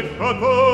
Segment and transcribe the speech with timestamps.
[0.00, 0.69] Nagyon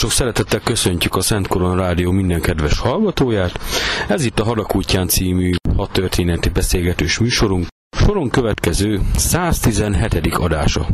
[0.00, 3.60] sok szeretettel köszöntjük a Szent Koron Rádió minden kedves hallgatóját.
[4.08, 7.66] Ez itt a Hadakútján című hat történeti beszélgetős műsorunk.
[7.96, 10.34] Soron következő 117.
[10.34, 10.86] adása.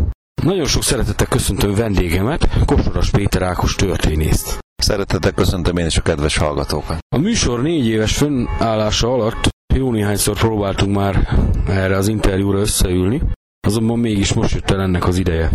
[0.43, 4.59] Nagyon sok szeretettel köszöntöm vendégemet, Kosoras Péter Ákos történészt.
[4.77, 6.99] Szeretettel köszöntöm én is a kedves hallgatókat.
[7.17, 11.29] A műsor négy éves fönnállása alatt jó néhányszor próbáltunk már
[11.69, 13.23] erre az interjúra összeülni,
[13.67, 15.51] azonban mégis most jött el ennek az ideje.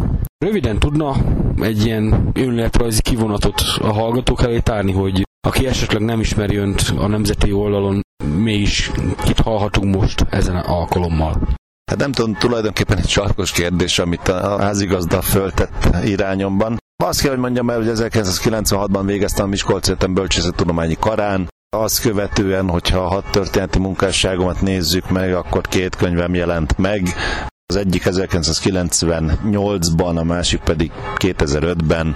[0.45, 1.15] Röviden tudna
[1.61, 7.07] egy ilyen önletrajzi kivonatot a hallgatók elé tárni, hogy aki esetleg nem ismeri önt a
[7.07, 8.01] nemzeti oldalon,
[8.35, 8.91] mégis
[9.23, 11.47] kit hallhatunk most ezen a alkalommal.
[11.91, 16.77] Hát nem tudom, tulajdonképpen egy sarkos kérdés, amit a házigazda föltett irányomban.
[17.03, 21.47] Azt kell, hogy mondjam el, hogy 1996-ban végeztem a Miskolc Egyetem Bölcsészettudományi Karán,
[21.77, 27.01] azt követően, hogyha a hat történeti munkásságomat nézzük meg, akkor két könyvem jelent meg.
[27.71, 32.15] Az egyik 1998-ban, a másik pedig 2005-ben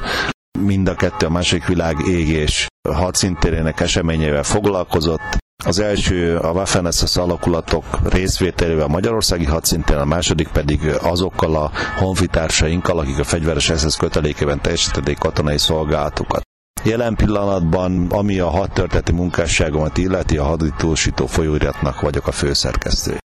[0.60, 5.38] mind a kettő a második világ égés hadszintérének eseményével foglalkozott.
[5.66, 13.20] Az első a waffen alakulatok részvételével magyarországi hadszinten, a második pedig azokkal a honfitársainkkal, akik
[13.20, 16.42] a fegyveres SS kötelékében teljesítették katonai szolgálatukat.
[16.84, 23.18] Jelen pillanatban, ami a hadtörténeti munkásságomat illeti, a haditúsító folyóiratnak vagyok a főszerkesztő.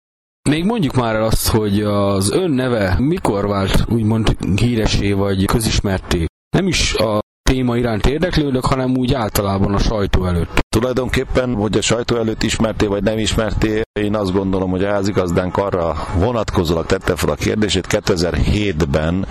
[0.48, 6.24] Még mondjuk már el azt, hogy az ön neve mikor vált úgymond híresé vagy közismerté.
[6.56, 7.18] Nem is a
[7.50, 10.58] téma iránt érdeklődök, hanem úgy általában a sajtó előtt.
[10.68, 15.56] Tulajdonképpen, hogy a sajtó előtt ismerté vagy nem ismerté, én azt gondolom, hogy a házigazdánk
[15.56, 17.86] arra vonatkozólag tette fel a kérdését.
[17.88, 19.26] 2007-ben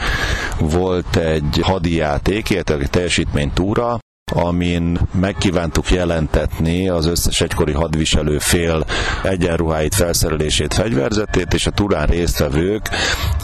[0.60, 4.00] volt egy hadijáték, illetve egy teljesítménytúra,
[4.32, 8.86] amin megkívántuk jelentetni az összes egykori hadviselő fél
[9.24, 12.90] egyenruháit, felszerelését, fegyverzetét, és a turán résztvevők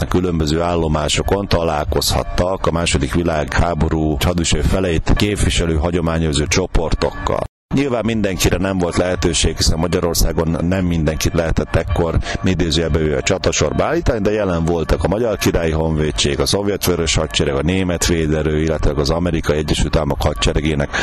[0.00, 7.44] a különböző állomásokon találkozhattak a második világháború hadviselő feleit képviselő hagyományozó csoportokkal.
[7.74, 13.84] Nyilván mindenkire nem volt lehetőség, hiszen Magyarországon nem mindenkit lehetett ekkor idézőjelbe ő a csatasorba
[13.84, 18.62] állítani, de jelen voltak a Magyar Királyi Honvédség, a Szovjet Vörös Hadsereg, a Német Véderő,
[18.62, 20.96] illetve az Amerikai Egyesült Államok hadseregének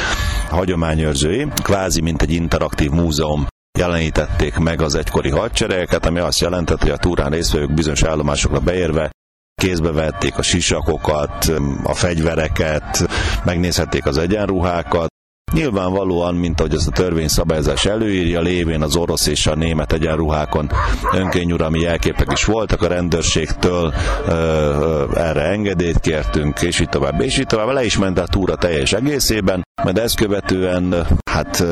[0.49, 3.45] hagyományőrzői, kvázi mint egy interaktív múzeum
[3.79, 9.11] jelenítették meg az egykori hadseregeket, ami azt jelentett, hogy a túrán résztvevők bizonyos állomásokra beérve
[9.61, 11.51] kézbe vették a sisakokat,
[11.83, 13.09] a fegyvereket,
[13.43, 15.12] megnézhették az egyenruhákat,
[15.53, 20.71] Nyilvánvalóan, mint ahogy ez a törvényszabályozás előírja, lévén az orosz és a német egyenruhákon
[21.13, 23.93] önkényuralmi jelképek is voltak, a rendőrségtől
[24.27, 27.67] ö, ö, erre engedélyt kértünk, és így tovább, és így tovább.
[27.67, 31.63] Le is ment a túra teljes egészében, majd ezt követően hát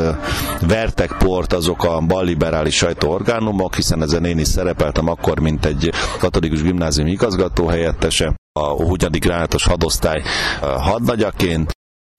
[0.67, 6.61] vertek port azok a balliberális sajtóorgánumok, hiszen ezen én is szerepeltem akkor, mint egy katolikus
[6.61, 8.97] gimnázium igazgató helyettese, a 20.
[8.97, 10.21] gránátos hadosztály
[10.61, 11.71] hadnagyaként,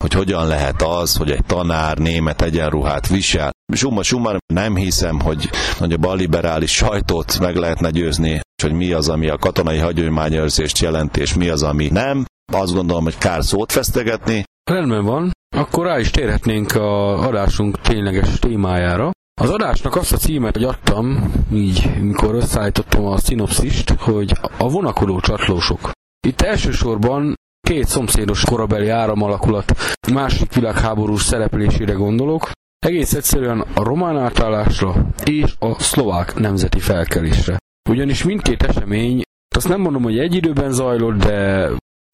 [0.02, 3.50] hogy hogyan lehet az, hogy egy tanár német egyenruhát visel.
[3.72, 9.08] Summa summa nem hiszem, hogy, hogy a balliberális sajtót meg lehetne győzni, hogy mi az,
[9.08, 12.24] ami a katonai hagyományőrzést jelenti, és mi az, ami nem.
[12.52, 14.44] Azt gondolom, hogy kár szót fesztegetni.
[14.70, 19.10] Rendben van, akkor rá is térhetnénk a adásunk tényleges témájára.
[19.40, 25.90] Az adásnak azt a címet adtam, így mikor összeállítottam a szinopszist, hogy a vonakodó csatlósok.
[26.26, 27.34] Itt elsősorban
[27.68, 29.72] két szomszédos korabeli áramalakulat
[30.12, 32.50] második világháborús szereplésére gondolok,
[32.86, 37.56] egész egyszerűen a román átállásra és a szlovák nemzeti felkelésre.
[37.90, 39.22] Ugyanis mindkét esemény,
[39.56, 41.70] azt nem mondom, hogy egy időben zajlott, de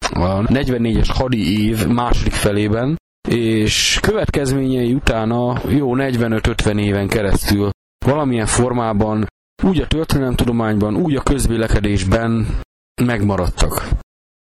[0.09, 2.97] a 44-es hadi év második felében,
[3.27, 7.69] és következményei utána jó 45-50 éven keresztül
[8.05, 9.27] valamilyen formában
[9.63, 12.59] úgy a történelemtudományban, úgy a közvélekedésben
[13.01, 13.89] megmaradtak.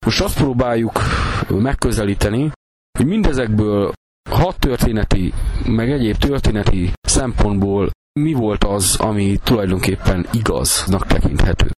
[0.10, 1.02] Most azt próbáljuk
[1.48, 2.52] megközelíteni,
[2.98, 3.92] hogy mindezekből
[4.30, 5.34] hat történeti,
[5.66, 7.90] meg egyéb történeti szempontból
[8.20, 11.72] mi volt az, ami tulajdonképpen igaznak tekinthető.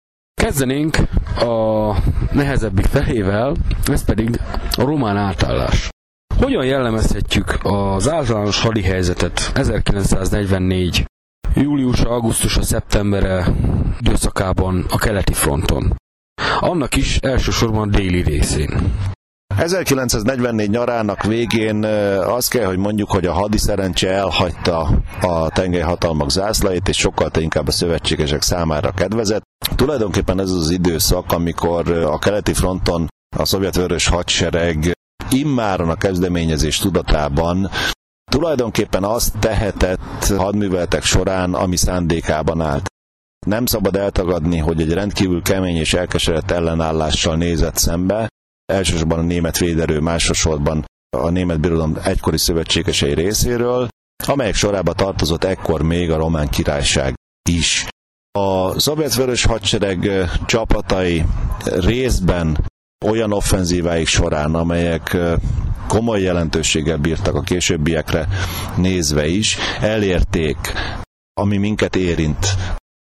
[0.42, 0.96] Kezdenénk
[1.38, 1.94] a
[2.32, 3.56] nehezebbik felével,
[3.86, 4.40] ez pedig
[4.76, 5.88] a román átállás.
[6.36, 11.04] Hogyan jellemezhetjük az általános hadi helyzetet 1944
[11.54, 13.46] július, augusztus, szeptembere
[14.00, 15.98] időszakában a keleti fronton?
[16.62, 18.92] Annak is elsősorban déli részén.
[19.56, 21.84] 1944 nyarának végén
[22.24, 24.90] azt kell, hogy mondjuk, hogy a hadi szerencse elhagyta
[25.20, 29.42] a tengelyhatalmak zászlait, és sokkal inkább a szövetségesek számára kedvezett.
[29.76, 34.92] Tulajdonképpen ez az időszak, amikor a keleti fronton a szovjet vörös hadsereg
[35.30, 37.70] immáron a kezdeményezés tudatában
[38.30, 42.88] tulajdonképpen azt tehetett hadműveletek során, ami szándékában állt.
[43.50, 48.28] Nem szabad eltagadni, hogy egy rendkívül kemény és elkeseredett ellenállással nézett szembe,
[48.72, 50.84] elsősorban a német véderő, másosorban
[51.16, 53.88] a német birodalom egykori szövetségesei részéről,
[54.26, 57.14] amelyek sorába tartozott ekkor még a román királyság
[57.48, 57.86] is.
[58.38, 60.10] A szovjet vörös hadsereg
[60.46, 61.24] csapatai
[61.64, 62.64] részben
[63.06, 65.16] olyan offenzíváik során, amelyek
[65.88, 68.28] komoly jelentőséggel bírtak a későbbiekre
[68.76, 70.72] nézve is, elérték
[71.40, 72.56] ami minket érint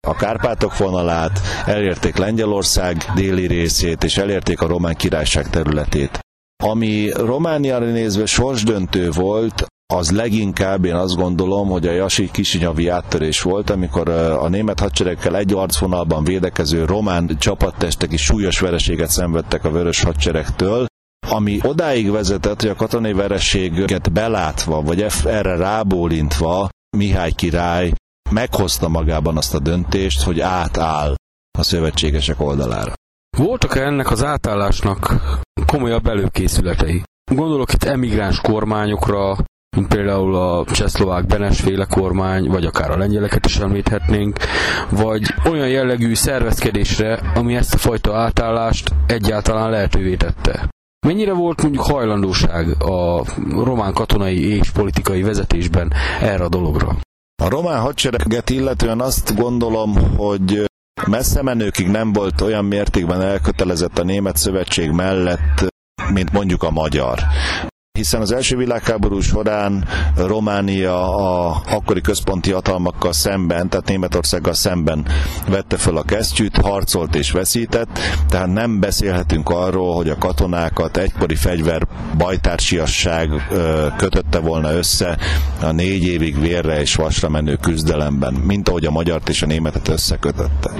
[0.06, 6.18] a Kárpátok vonalát, elérték Lengyelország déli részét, és elérték a Román Királyság területét.
[6.64, 13.42] Ami Romániára nézve sorsdöntő volt, az leginkább én azt gondolom, hogy a Jasi kisinyavi áttörés
[13.42, 19.70] volt, amikor a német hadseregkel egy arcvonalban védekező román csapattestek is súlyos vereséget szenvedtek a
[19.70, 20.86] vörös hadseregtől,
[21.28, 27.92] ami odáig vezetett, hogy a katonai vereséget belátva, vagy erre rábólintva Mihály király
[28.32, 31.14] meghozta magában azt a döntést, hogy átáll
[31.58, 32.92] a szövetségesek oldalára.
[33.36, 35.14] Voltak -e ennek az átállásnak
[35.66, 37.02] komolyabb előkészületei?
[37.32, 39.36] Gondolok itt emigráns kormányokra,
[39.76, 44.38] mint például a csehszlovák Benesféle kormány, vagy akár a lengyeleket is említhetnénk,
[44.90, 50.68] vagy olyan jellegű szervezkedésre, ami ezt a fajta átállást egyáltalán lehetővé tette.
[51.06, 56.96] Mennyire volt mondjuk hajlandóság a román katonai és politikai vezetésben erre a dologra?
[57.42, 60.70] A román hadsereget illetően azt gondolom, hogy
[61.06, 65.66] messze menőkig nem volt olyan mértékben elkötelezett a német szövetség mellett,
[66.12, 67.18] mint mondjuk a magyar.
[67.98, 75.06] Hiszen az első világháború során Románia a akkori központi hatalmakkal szemben, tehát Németországgal szemben
[75.48, 81.34] vette fel a kesztyűt, harcolt és veszített, tehát nem beszélhetünk arról, hogy a katonákat egykori
[81.34, 81.86] fegyver
[82.18, 83.30] bajtársiasság
[83.96, 85.18] kötötte volna össze
[85.60, 89.88] a négy évig vérre és vasra menő küzdelemben, mint ahogy a magyart és a németet
[89.88, 90.70] összekötötte.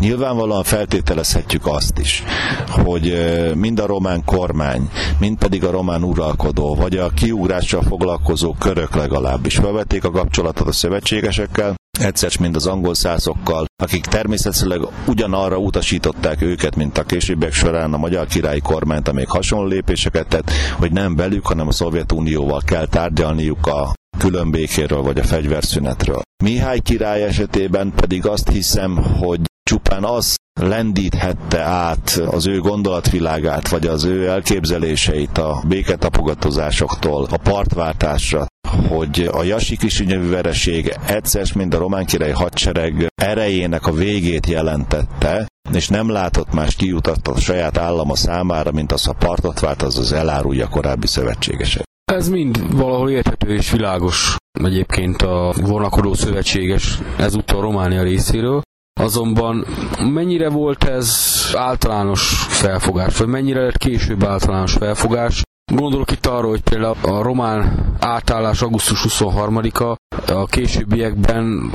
[0.00, 2.24] Nyilvánvalóan feltételezhetjük azt is,
[2.68, 3.14] hogy
[3.54, 6.04] mind a román kormány, mind pedig a román
[6.36, 12.66] uralkodó, vagy a kiugrással foglalkozó körök legalábbis felvették a kapcsolatot a szövetségesekkel, egyszer mind az
[12.66, 19.08] angol szászokkal, akik természetesen ugyanarra utasították őket, mint a későbbiek során a magyar királyi kormányt,
[19.08, 25.18] amelyik hasonló lépéseket tett, hogy nem velük, hanem a Szovjetunióval kell tárgyalniuk a különbékéről vagy
[25.18, 26.20] a fegyverszünetről.
[26.44, 33.86] Mihály király esetében pedig azt hiszem, hogy csupán az lendíthette át az ő gondolatvilágát, vagy
[33.86, 38.46] az ő elképzeléseit a béketapogatózásoktól a partváltásra,
[38.88, 45.46] hogy a Jasi kisinyövű vereség egyszer, mint a román király hadsereg erejének a végét jelentette,
[45.72, 49.98] és nem látott más kiutat a saját állama számára, mint az, ha partot vált, az
[49.98, 51.84] az elárulja korábbi szövetségesek.
[52.12, 58.62] Ez mind valahol érthető és világos egyébként a vonakodó szövetséges ezúttal Románia részéről.
[59.00, 59.66] Azonban
[60.12, 65.42] mennyire volt ez általános felfogás, vagy mennyire lett később általános felfogás?
[65.72, 69.96] Gondolok itt arra, hogy például a román átállás augusztus 23-a
[70.32, 71.72] a későbbiekben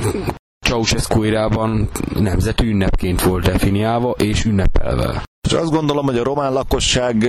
[0.66, 1.88] Ceausescu érában
[2.18, 5.22] nemzeti ünnepként volt definiálva és ünnepelve.
[5.48, 7.28] És azt gondolom, hogy a román lakosság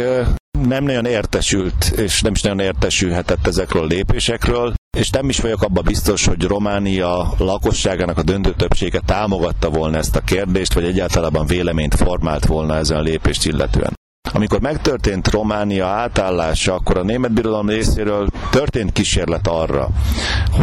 [0.67, 5.61] nem nagyon értesült, és nem is nagyon értesülhetett ezekről a lépésekről, és nem is vagyok
[5.61, 11.45] abban biztos, hogy Románia lakosságának a döntő többsége támogatta volna ezt a kérdést, vagy egyáltalán
[11.45, 13.93] véleményt formált volna ezen a lépést illetően.
[14.33, 19.89] Amikor megtörtént Románia átállása, akkor a német birodalom részéről történt kísérlet arra,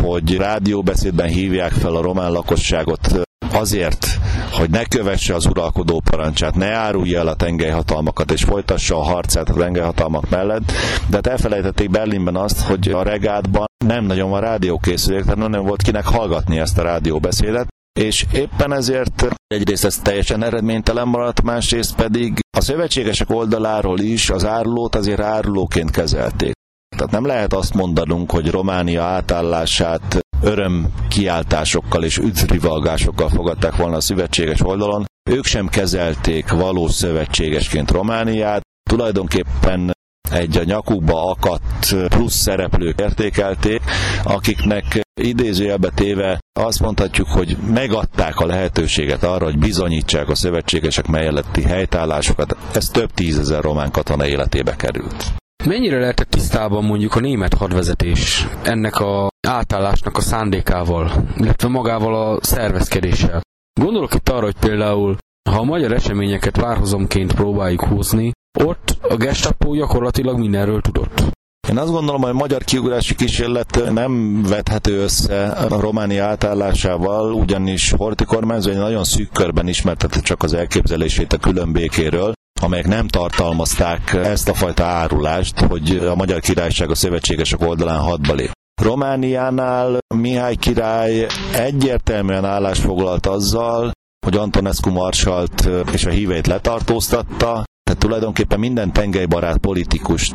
[0.03, 4.07] hogy rádióbeszédben hívják fel a román lakosságot azért,
[4.51, 9.49] hogy ne kövesse az uralkodó parancsát, ne árulja el a tengelyhatalmakat, és folytassa a harcát
[9.49, 10.73] a tengelyhatalmak mellett,
[11.09, 15.83] de hát elfelejtették Berlinben azt, hogy a regátban nem nagyon van rádiókészülék, tehát nem volt
[15.83, 17.69] kinek hallgatni ezt a rádióbeszédet,
[18.01, 24.45] és éppen ezért egyrészt ez teljesen eredménytelen maradt, másrészt pedig a szövetségesek oldaláról is az
[24.45, 26.53] árulót azért árulóként kezelték.
[26.97, 34.01] Tehát nem lehet azt mondanunk, hogy Románia átállását öröm kiáltásokkal és üdvrivalgásokkal fogadták volna a
[34.01, 35.05] szövetséges oldalon.
[35.31, 39.91] Ők sem kezelték valós szövetségesként Romániát, tulajdonképpen
[40.31, 43.81] egy a nyakukba akadt plusz szereplők értékelték,
[44.23, 51.63] akiknek idézőjelbe téve azt mondhatjuk, hogy megadták a lehetőséget arra, hogy bizonyítsák a szövetségesek melletti
[51.63, 52.57] helytállásokat.
[52.75, 55.40] Ez több tízezer román katona életébe került.
[55.65, 62.39] Mennyire lehetett tisztában mondjuk a német hadvezetés ennek a átállásnak a szándékával, illetve magával a
[62.43, 63.41] szervezkedéssel?
[63.81, 65.17] Gondolok itt arra, hogy például
[65.51, 68.33] ha a magyar eseményeket várhozomként próbáljuk húzni,
[68.65, 71.23] ott a gestapo gyakorlatilag mindenről tudott.
[71.69, 77.91] Én azt gondolom, hogy a magyar kiugrási kísérlet nem vethető össze a Románia átállásával, ugyanis
[77.91, 84.13] Horti kormányzó egy nagyon szűk körben ismertette csak az elképzelését a különbékéről, amelyek nem tartalmazták
[84.13, 88.51] ezt a fajta árulást, hogy a Magyar Királyság a szövetségesek oldalán hadba lép.
[88.83, 93.91] Romániánál Mihály király egyértelműen állásfoglalt azzal,
[94.27, 100.35] hogy Antonescu marsalt és a híveit letartóztatta, tehát tulajdonképpen minden tengelybarát politikust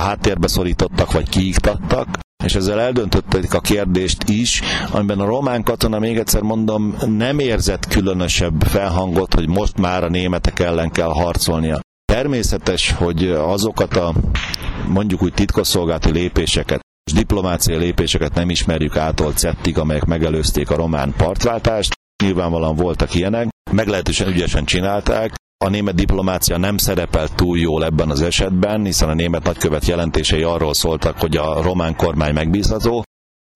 [0.00, 2.08] háttérbe szorítottak vagy kiiktattak,
[2.44, 4.60] és ezzel eldöntötték a kérdést is,
[4.92, 10.08] amiben a román katona, még egyszer mondom, nem érzett különösebb felhangot, hogy most már a
[10.08, 11.80] németek ellen kell harcolnia.
[12.12, 14.14] Természetes, hogy azokat a
[14.88, 21.14] mondjuk úgy titkosszolgálati lépéseket, és diplomáciai lépéseket nem ismerjük ától cettig, amelyek megelőzték a román
[21.16, 21.94] partváltást.
[22.24, 25.34] Nyilvánvalóan voltak ilyenek, meglehetősen ügyesen csinálták,
[25.64, 30.42] a német diplomácia nem szerepelt túl jól ebben az esetben, hiszen a német nagykövet jelentései
[30.42, 33.02] arról szóltak, hogy a román kormány megbízható,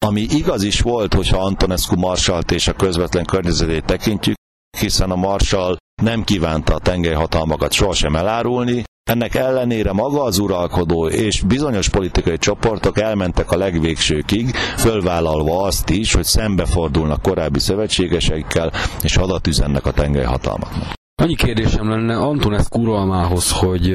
[0.07, 4.37] ami igaz is volt, hogyha Antonescu marsalt és a közvetlen környezetét tekintjük,
[4.79, 11.43] hiszen a marsal nem kívánta a tengelyhatalmakat sohasem elárulni, ennek ellenére maga az uralkodó és
[11.43, 19.47] bizonyos politikai csoportok elmentek a legvégsőkig, fölvállalva azt is, hogy szembefordulnak korábbi szövetségesekkel, és hadat
[19.47, 21.00] üzennek a tengelyhatalmaknak.
[21.21, 23.95] Annyi kérdésem lenne Antonescu uralmához, hogy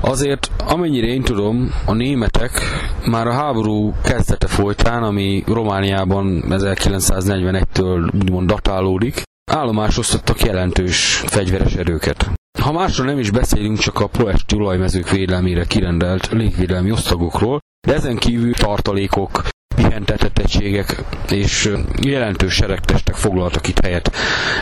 [0.00, 2.60] Azért, amennyire én tudom, a németek
[3.06, 12.30] már a háború kezdete folytán, ami Romániában 1941-től úgymond datálódik, állomásoztattak jelentős fegyveres erőket.
[12.60, 18.16] Ha másról nem is beszélünk, csak a proesti olajmezők védelmére kirendelt légvédelmi osztagokról, de ezen
[18.16, 19.42] kívül tartalékok,
[19.74, 24.10] pihentetetettségek és jelentős seregtestek foglaltak itt helyet.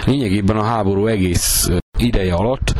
[0.06, 1.68] Lényegében a háború egész
[2.02, 2.74] ideje alatt,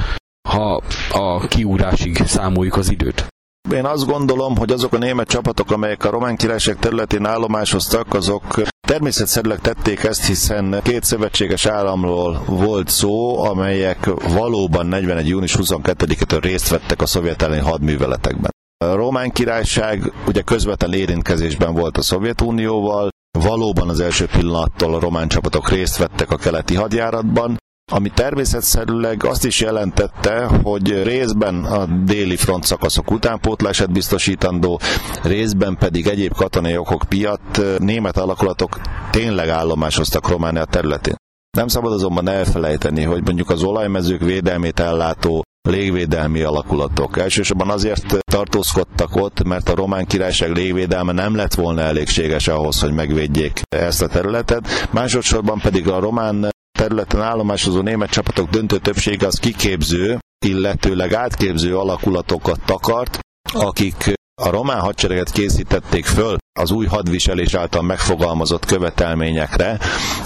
[0.49, 3.27] ha a kiúrásig számoljuk az időt.
[3.75, 8.62] Én azt gondolom, hogy azok a német csapatok, amelyek a román királyság területén állomásoztak, azok
[8.89, 15.29] természetszerűleg tették ezt, hiszen két szövetséges államról volt szó, amelyek valóban 41.
[15.29, 18.50] június 22-től részt vettek a szovjet elleni hadműveletekben.
[18.85, 23.09] A román királyság ugye közvetlen érintkezésben volt a Szovjetunióval,
[23.39, 27.57] valóban az első pillanattól a román csapatok részt vettek a keleti hadjáratban,
[27.90, 34.80] ami természetszerűleg azt is jelentette, hogy részben a déli front szakaszok utánpótlását biztosítandó,
[35.23, 38.80] részben pedig egyéb katonai okok miatt német alakulatok
[39.11, 41.14] tényleg állomásoztak Románia területén.
[41.56, 47.18] Nem szabad azonban elfelejteni, hogy mondjuk az olajmezők védelmét ellátó légvédelmi alakulatok.
[47.18, 52.92] Elsősorban azért tartózkodtak ott, mert a román királyság légvédelme nem lett volna elégséges ahhoz, hogy
[52.92, 54.88] megvédjék ezt a területet.
[54.90, 56.50] Másodszorban pedig a román
[56.81, 63.19] területen állomásozó német csapatok döntő többsége az kiképző, illetőleg átképző alakulatokat takart,
[63.53, 69.79] akik a román hadsereget készítették föl az új hadviselés által megfogalmazott követelményekre,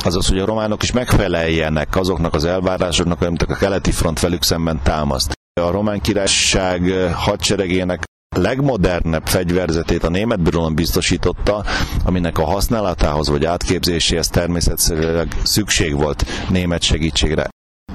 [0.02, 4.80] azaz, hogy a románok is megfeleljenek azoknak az elvárásoknak, amiket a keleti front velük szemben
[4.82, 5.32] támaszt.
[5.60, 6.82] A román királyság
[7.14, 11.64] hadseregének legmodernebb fegyverzetét a német birodalom biztosította,
[12.04, 17.48] aminek a használatához vagy átképzéséhez természetszerűleg szükség volt német segítségre.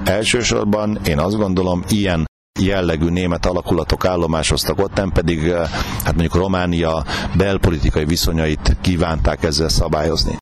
[0.04, 2.24] Elsősorban én azt gondolom, ilyen
[2.60, 5.68] jellegű német alakulatok állomásoztak ott, nem pedig eh,
[6.04, 7.04] hát mondjuk Románia
[7.36, 10.36] belpolitikai viszonyait kívánták ezzel szabályozni.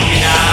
[0.00, 0.49] Fucking out.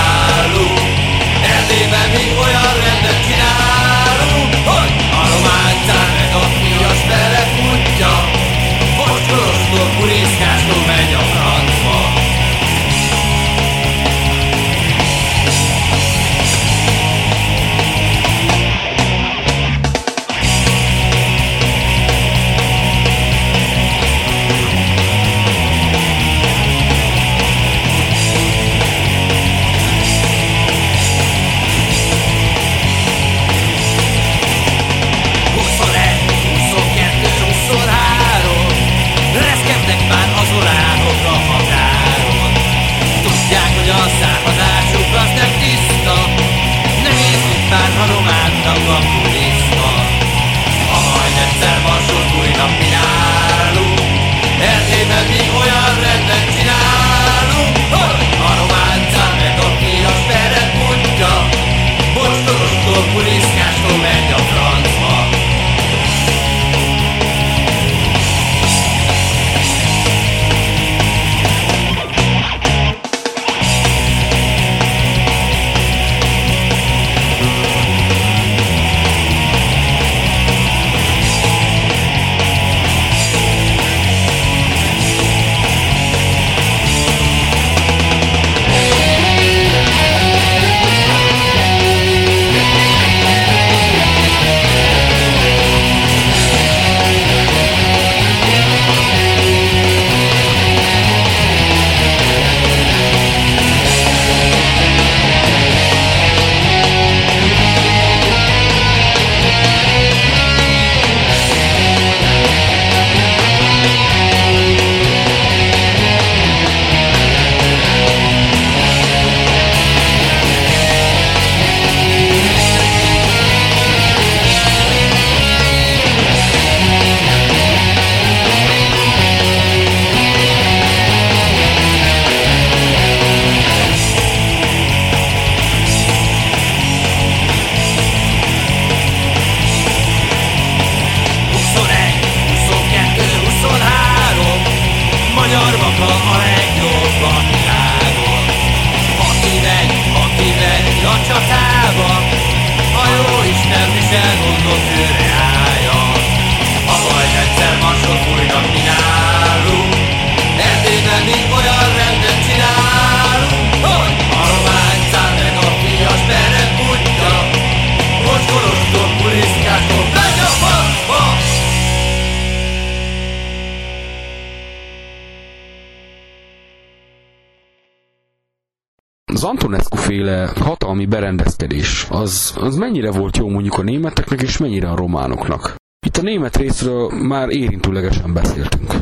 [184.57, 185.75] És mennyire a románoknak?
[186.05, 188.93] Itt a német részről már érintőlegesen beszéltünk.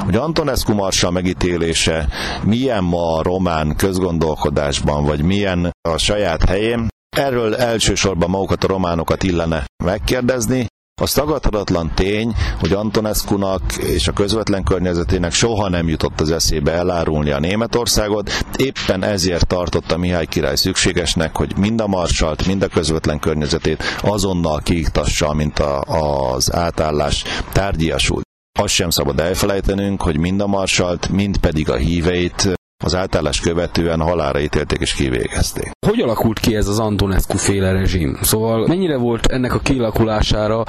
[0.00, 2.08] Hogy Antonescu marsal megítélése
[2.44, 9.22] milyen ma a román közgondolkodásban, vagy milyen a saját helyén, erről elsősorban magukat a románokat
[9.22, 10.66] illene megkérdezni,
[11.02, 17.30] az tagadhatatlan tény, hogy Antonescu-nak és a közvetlen környezetének soha nem jutott az eszébe elárulni
[17.30, 23.18] a Németországot, éppen ezért tartotta Mihály király szükségesnek, hogy mind a marsalt, mind a közvetlen
[23.18, 28.22] környezetét azonnal kiiktassa, mint a, az átállás tárgyiasult.
[28.58, 32.54] Azt sem szabad elfelejtenünk, hogy mind a marsalt, mind pedig a híveit
[32.84, 35.70] az átállás követően halára ítélték és kivégezték.
[35.86, 38.18] Hogy alakult ki ez az Antonescu féle rezsim?
[38.22, 40.64] Szóval mennyire volt ennek a kialakulására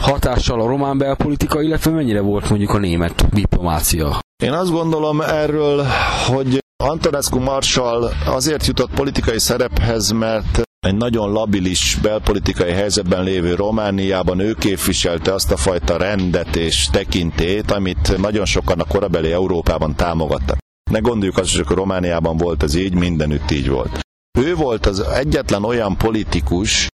[0.00, 4.18] hatással a román belpolitika, illetve mennyire volt mondjuk a német diplomácia?
[4.42, 5.84] Én azt gondolom erről,
[6.26, 14.38] hogy Antonescu marsal azért jutott politikai szerephez, mert egy nagyon labilis belpolitikai helyzetben lévő Romániában
[14.38, 20.58] ő képviselte azt a fajta rendet és tekintét, amit nagyon sokan a korabeli Európában támogattak.
[20.90, 24.00] Ne gondoljuk azt, hogy Romániában volt ez így, mindenütt így volt.
[24.38, 26.88] Ő volt az egyetlen olyan politikus,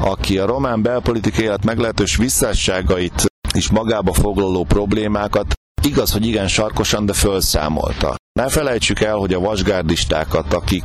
[0.00, 7.06] aki a román belpolitikai élet meglehetős visszásságait és magába foglaló problémákat igaz, hogy igen sarkosan,
[7.06, 8.14] de felszámolta.
[8.40, 10.84] Ne felejtsük el, hogy a vasgárdistákat, akik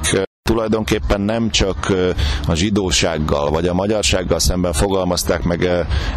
[0.49, 1.93] tulajdonképpen nem csak
[2.47, 5.69] a zsidósággal vagy a magyarsággal szemben fogalmazták meg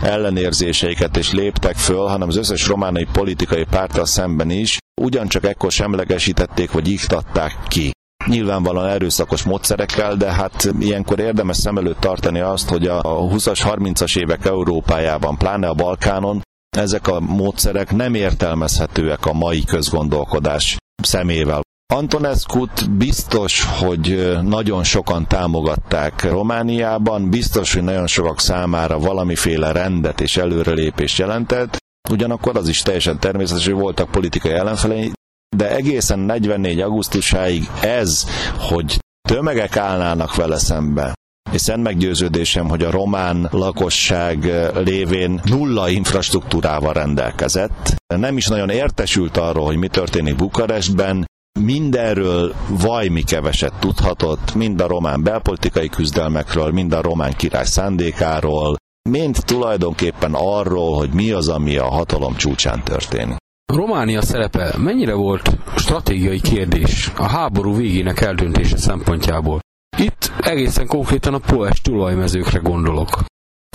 [0.03, 6.71] ellenérzéseiket és léptek föl, hanem az összes románai politikai párttal szemben is ugyancsak ekkor semlegesítették
[6.73, 7.91] vagy iktatták ki
[8.27, 14.19] nyilvánvalóan erőszakos módszerekkel, de hát ilyenkor érdemes szem előtt tartani azt, hogy a 20-as, 30-as
[14.19, 16.43] évek Európájában, pláne a Balkánon
[16.77, 21.61] ezek a módszerek nem értelmezhetőek a mai közgondolkodás szemével.
[21.93, 30.37] Antonescu-t biztos, hogy nagyon sokan támogatták Romániában, biztos, hogy nagyon sokak számára valamiféle rendet és
[30.37, 31.77] előrelépést jelentett,
[32.11, 35.13] ugyanakkor az is teljesen természetes, hogy voltak politikai ellenfelei,
[35.57, 36.81] de egészen 44.
[36.81, 38.27] augusztusáig ez,
[38.59, 41.15] hogy tömegek állnának vele szembe,
[41.53, 47.95] és szent meggyőződésem, hogy a román lakosság lévén nulla infrastruktúrával rendelkezett.
[48.15, 51.25] Nem is nagyon értesült arról, hogy mi történik Bukarestben,
[51.61, 58.77] mindenről vajmi keveset tudhatott, mind a román belpolitikai küzdelmekről, mind a román király szándékáról,
[59.11, 63.37] mind tulajdonképpen arról, hogy mi az, ami a hatalom csúcsán történik.
[63.73, 69.59] Románia szerepe mennyire volt stratégiai kérdés a háború végének eldöntése szempontjából?
[69.99, 73.25] Itt egészen konkrétan a poes tulajmezőkre gondolok.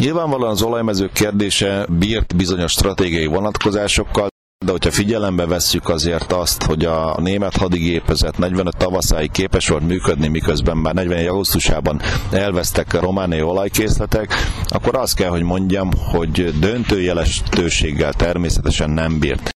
[0.01, 4.27] Nyilvánvalóan az olajmezők kérdése bírt bizonyos stratégiai vonatkozásokkal,
[4.65, 10.27] de hogyha figyelembe vesszük azért azt, hogy a német hadigépezet 45 tavaszáig képes volt működni,
[10.27, 11.27] miközben már 41.
[11.27, 14.33] augusztusában elvesztek a romániai olajkészletek,
[14.65, 19.49] akkor azt kell, hogy mondjam, hogy döntő jelentőséggel természetesen nem bírt.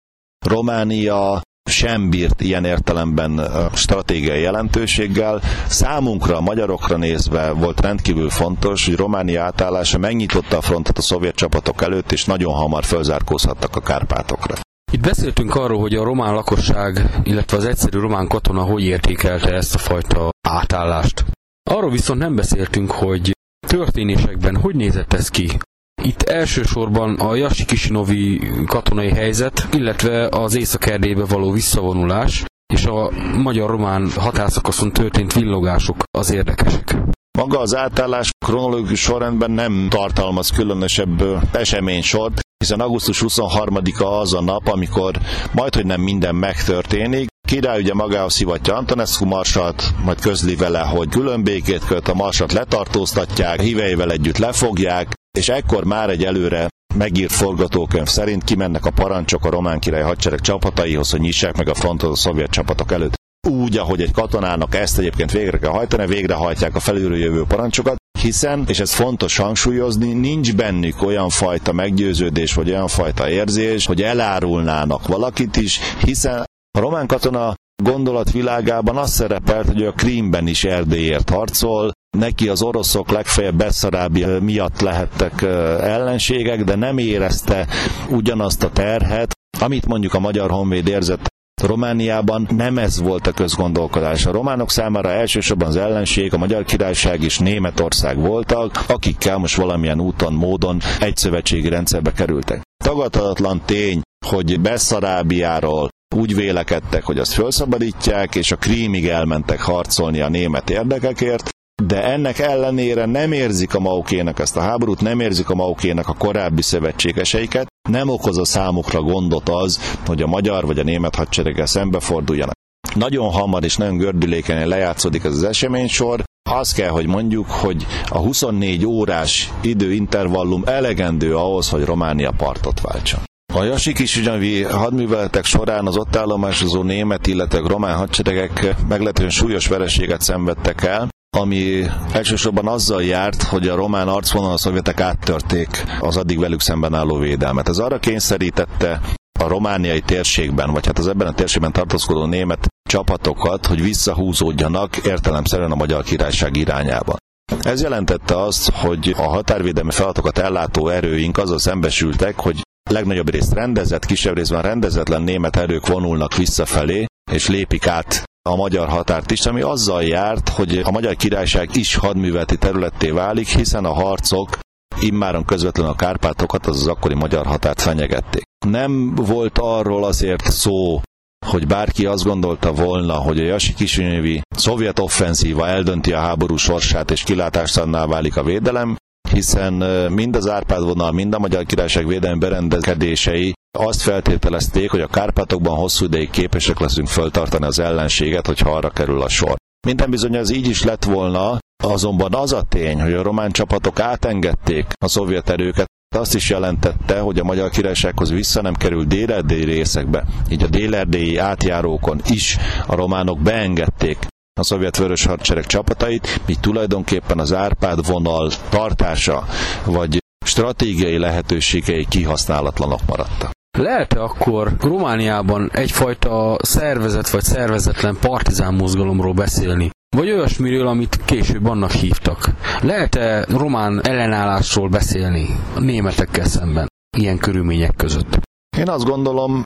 [0.47, 3.41] Románia sem bírt ilyen értelemben
[3.75, 5.41] stratégiai jelentőséggel.
[5.67, 11.83] Számunkra, magyarokra nézve volt rendkívül fontos, hogy Románia átállása megnyitotta a frontot a szovjet csapatok
[11.83, 14.55] előtt, és nagyon hamar fölzárkózhattak a Kárpátokra.
[14.93, 19.75] Itt beszéltünk arról, hogy a román lakosság, illetve az egyszerű román katona hogy értékelte ezt
[19.75, 21.25] a fajta átállást.
[21.71, 23.33] Arról viszont nem beszéltünk, hogy
[23.67, 25.59] történésekben hogy nézett ez ki.
[26.03, 33.11] Itt elsősorban a Jassi Kisinovi katonai helyzet, illetve az Észak-Erdélybe való visszavonulás, és a
[33.43, 36.97] magyar-román határszakaszon történt villogások az érdekesek.
[37.39, 44.69] Maga az átállás kronológikus sorrendben nem tartalmaz különösebb eseménysort, hiszen augusztus 23-a az a nap,
[44.69, 45.19] amikor
[45.53, 51.85] majdhogy nem minden megtörténik, király ugye magához szivatja Antonescu marsat, majd közli vele, hogy különbékét
[51.85, 58.45] köt, a marsat letartóztatják, híveivel együtt lefogják, és ekkor már egy előre megírt forgatókönyv szerint
[58.45, 62.51] kimennek a parancsok a román király hadsereg csapataihoz, hogy nyissák meg a frontot a szovjet
[62.51, 63.15] csapatok előtt.
[63.49, 68.65] Úgy, ahogy egy katonának ezt egyébként végre kell hajtani, végrehajtják a felülről jövő parancsokat, hiszen,
[68.69, 75.07] és ez fontos hangsúlyozni, nincs bennük olyan fajta meggyőződés, vagy olyan fajta érzés, hogy elárulnának
[75.07, 76.45] valakit is, hiszen
[76.79, 83.11] a román katona gondolatvilágában az szerepelt, hogy a Krímben is Erdélyért harcol, neki az oroszok
[83.11, 85.43] legfeljebb Besszarábia miatt lehettek
[85.81, 87.67] ellenségek, de nem érezte
[88.11, 91.32] ugyanazt a terhet, amit mondjuk a magyar honvéd érzett
[91.63, 94.27] Romániában nem ez volt a közgondolkodás.
[94.27, 100.01] A románok számára elsősorban az ellenség, a Magyar Királyság és Németország voltak, akikkel most valamilyen
[100.01, 102.63] úton, módon egy szövetségi rendszerbe kerültek.
[102.85, 110.29] Tagadhatatlan tény, hogy Beszarábiáról úgy vélekedtek, hogy azt felszabadítják, és a Krímig elmentek harcolni a
[110.29, 111.49] német érdekekért,
[111.83, 116.15] de ennek ellenére nem érzik a Maukének ezt a háborút, nem érzik a Maukének a
[116.15, 121.67] korábbi szövetségeseiket, nem okoz a számukra gondot az, hogy a magyar vagy a német hadsereggel
[121.67, 122.55] szembeforduljanak.
[122.95, 128.19] Nagyon hamar és nagyon gördülékenyen lejátszódik ez az eseménysor, azt kell, hogy mondjuk, hogy a
[128.19, 133.21] 24 órás időintervallum elegendő ahhoz, hogy Románia partot váltson.
[133.55, 140.83] A Jasikisügyavi hadműveletek során az ott állomásozó német, illetve román hadseregek meglehetősen súlyos vereséget szenvedtek
[140.83, 146.61] el, ami elsősorban azzal járt, hogy a román arcvonal a szovjetek áttörték az addig velük
[146.61, 147.69] szemben álló védelmet.
[147.69, 149.01] Ez arra kényszerítette
[149.41, 155.71] a romániai térségben, vagy hát az ebben a térségben tartózkodó német csapatokat, hogy visszahúzódjanak értelemszerűen
[155.71, 157.17] a Magyar Királyság irányába.
[157.63, 164.07] Ez jelentette azt, hogy a határvédelmi feladatokat ellátó erőink azzal szembesültek, hogy legnagyobb részt rendezett,
[164.07, 169.61] kisebb részben rendezetlen német erők vonulnak visszafelé, és lépik át a magyar határt is, ami
[169.61, 174.59] azzal járt, hogy a magyar királyság is hadműveleti területté válik, hiszen a harcok
[175.01, 178.43] immáron közvetlenül a Kárpátokat, az akkori magyar határt fenyegették.
[178.67, 181.01] Nem volt arról azért szó,
[181.47, 187.11] hogy bárki azt gondolta volna, hogy a Jasi Kisinyövi szovjet offenzíva eldönti a háború sorsát
[187.11, 188.97] és kilátástalanná válik a védelem,
[189.31, 189.73] hiszen
[190.13, 195.77] mind az Árpád vonal, mind a Magyar Királyság védelmi berendezkedései azt feltételezték, hogy a Kárpátokban
[195.77, 199.57] hosszú ideig képesek leszünk föltartani az ellenséget, hogyha arra kerül a sor.
[199.87, 204.01] Minden bizony ez így is lett volna, azonban az a tény, hogy a román csapatok
[204.01, 209.65] átengedték a szovjet erőket, azt is jelentette, hogy a Magyar Királysághoz vissza nem került délerdélyi
[209.65, 212.57] részekbe, így a délerdélyi átjárókon is
[212.87, 214.19] a románok beengedték
[214.61, 219.47] a szovjet vörös hadsereg csapatait, míg tulajdonképpen az Árpád vonal tartása
[219.85, 223.51] vagy stratégiai lehetőségei kihasználatlanok maradtak.
[223.79, 229.91] Lehet-e akkor Romániában egyfajta szervezet vagy szervezetlen partizán mozgalomról beszélni?
[230.17, 232.51] Vagy olyasmiről, amit később annak hívtak?
[232.81, 238.39] Lehet-e román ellenállásról beszélni a németekkel szemben ilyen körülmények között?
[238.77, 239.63] Én azt gondolom,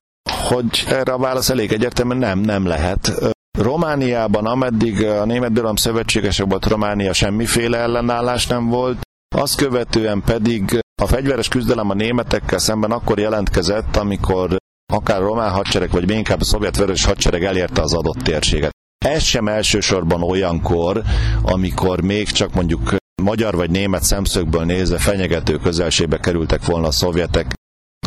[0.49, 3.13] hogy erre a válasz elég egyértelműen nem, nem lehet.
[3.59, 9.01] Romániában, ameddig a Német Birodalom szövetségesek volt, Románia semmiféle ellenállás nem volt,
[9.37, 14.57] azt követően pedig a fegyveres küzdelem a németekkel szemben akkor jelentkezett, amikor
[14.93, 18.71] akár a román hadsereg, vagy inkább a szovjet vörös hadsereg elérte az adott térséget.
[19.05, 21.03] Ez sem elsősorban olyankor,
[21.43, 27.55] amikor még csak mondjuk magyar vagy német szemszögből nézve fenyegető közelségbe kerültek volna a szovjetek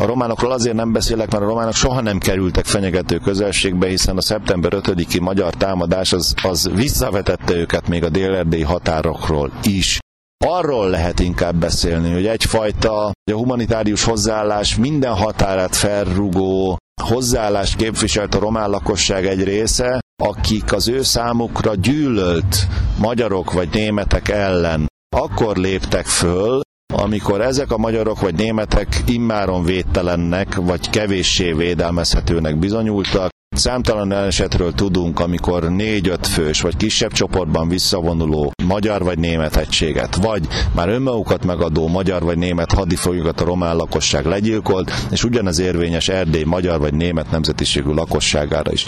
[0.00, 4.20] a románokról azért nem beszélek, mert a románok soha nem kerültek fenyegető közelségbe, hiszen a
[4.20, 9.99] szeptember 5-i magyar támadás az, az visszavetette őket még a dél határokról is.
[10.44, 18.38] Arról lehet inkább beszélni, hogy egyfajta a humanitárius hozzáállás minden határát felrugó hozzáállást képviselt a
[18.38, 22.66] román lakosság egy része, akik az ő számukra gyűlölt
[22.98, 26.60] magyarok vagy németek ellen akkor léptek föl,
[26.92, 35.20] amikor ezek a magyarok vagy németek immáron védtelennek vagy kevéssé védelmezhetőnek bizonyultak, Számtalan esetről tudunk,
[35.20, 41.88] amikor négy-öt fős vagy kisebb csoportban visszavonuló magyar vagy német egységet, vagy már önmagukat megadó
[41.88, 47.30] magyar vagy német hadifoglyokat a román lakosság legyilkolt, és ugyanez érvényes Erdély magyar vagy német
[47.30, 48.84] nemzetiségű lakosságára is.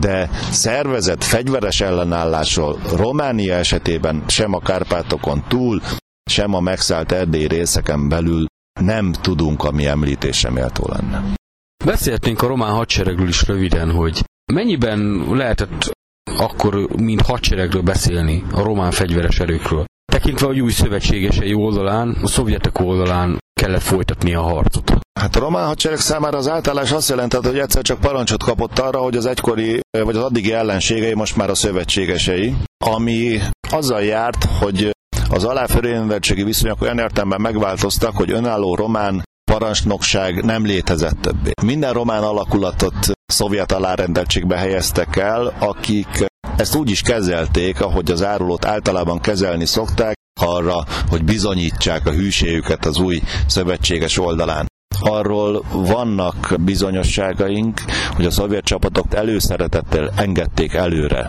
[0.00, 5.82] De szervezett fegyveres ellenállásról Románia esetében sem a Kárpátokon túl,
[6.30, 8.44] sem a megszállt erdélyi részeken belül
[8.80, 11.34] nem tudunk, ami említése méltó lenne.
[11.84, 15.90] Beszéltünk a román hadseregről is röviden, hogy mennyiben lehetett
[16.38, 19.84] akkor mint hadseregről beszélni a román fegyveres erőkről.
[20.12, 24.92] Tekintve, hogy új szövetségesei oldalán, a szovjetek oldalán kellett folytatni a harcot.
[25.20, 28.98] Hát a román hadsereg számára az átállás azt jelentett, hogy egyszer csak parancsot kapott arra,
[28.98, 33.38] hogy az egykori, vagy az addigi ellenségei most már a szövetségesei, ami
[33.70, 34.90] azzal járt, hogy
[35.30, 39.22] az aláfölényedettségi viszonyok olyan értelemben megváltoztak, hogy önálló román
[39.58, 41.50] parancsnokság nem létezett többé.
[41.62, 42.94] Minden román alakulatot
[43.26, 50.14] szovjet alárendeltségbe helyeztek el, akik ezt úgy is kezelték, ahogy az árulót általában kezelni szokták,
[50.40, 54.66] arra, hogy bizonyítsák a hűségüket az új szövetséges oldalán.
[55.00, 57.80] Arról vannak bizonyosságaink,
[58.14, 61.28] hogy a szovjet csapatok előszeretettel engedték előre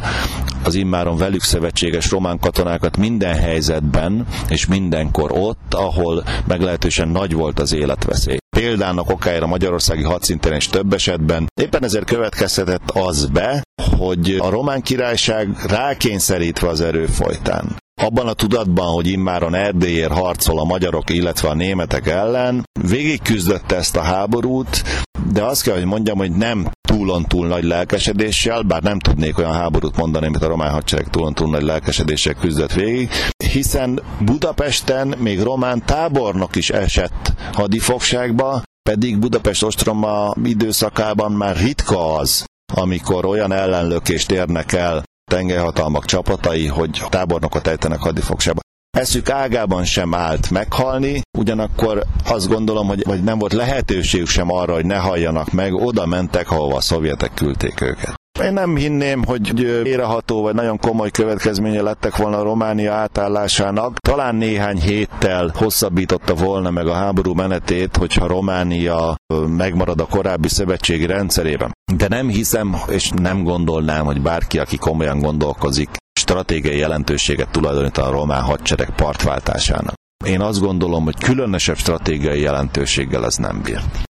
[0.68, 7.60] az immáron velük szövetséges román katonákat minden helyzetben és mindenkor ott, ahol meglehetősen nagy volt
[7.60, 8.38] az életveszély.
[8.58, 13.62] Példának okáért a magyarországi hadszinten és több esetben éppen ezért következhetett az be,
[13.98, 20.60] hogy a román királyság rákényszerítve az erő folytán abban a tudatban, hogy immáron Erdélyért harcol
[20.60, 24.84] a magyarok, illetve a németek ellen, végig küzdötte ezt a háborút,
[25.32, 29.54] de azt kell, hogy mondjam, hogy nem túlon túl nagy lelkesedéssel, bár nem tudnék olyan
[29.54, 33.10] háborút mondani, amit a román hadsereg túlon túl nagy lelkesedéssel küzdött végig,
[33.52, 42.46] hiszen Budapesten még román tábornok is esett hadifogságba, pedig Budapest ostroma időszakában már ritka az,
[42.74, 48.60] amikor olyan ellenlökést érnek el tengerhatalmak csapatai, hogy tábornokot ejtenek hadifogságba.
[48.98, 54.74] Eszük ágában sem állt meghalni, ugyanakkor azt gondolom, hogy vagy nem volt lehetőségük sem arra,
[54.74, 58.17] hogy ne halljanak meg, oda mentek, ahova a szovjetek küldték őket.
[58.44, 63.98] Én nem hinném, hogy éreható vagy nagyon komoly következménye lettek volna a Románia átállásának.
[63.98, 69.16] Talán néhány héttel hosszabbította volna meg a háború menetét, hogyha Románia
[69.48, 71.72] megmarad a korábbi szövetségi rendszerében.
[71.94, 78.12] De nem hiszem, és nem gondolnám, hogy bárki, aki komolyan gondolkozik, stratégiai jelentőséget tulajdonít a
[78.12, 79.94] román hadsereg partváltásának.
[80.26, 84.07] Én azt gondolom, hogy különösebb stratégiai jelentőséggel ez nem bírt.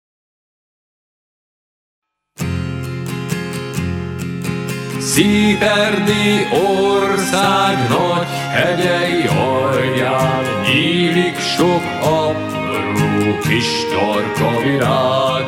[5.04, 15.44] Szíperdi ország nagy hegyei alján Nyílik sok apró kis tarka virág.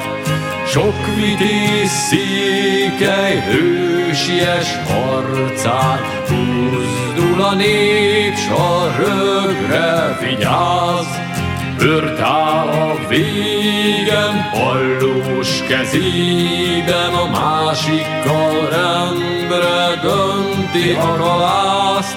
[0.67, 11.36] Sok vitéz székely hősies harcán Buzdul a nép, s a rögre vigyáz
[11.79, 22.17] Bört áll a végen, pallós kezében, a másikkal rendre dönti a kalászt.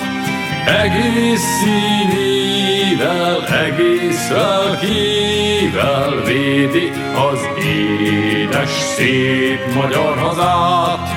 [0.66, 11.10] Egész színével, egész lelkével védi az édes, szép magyar hazát.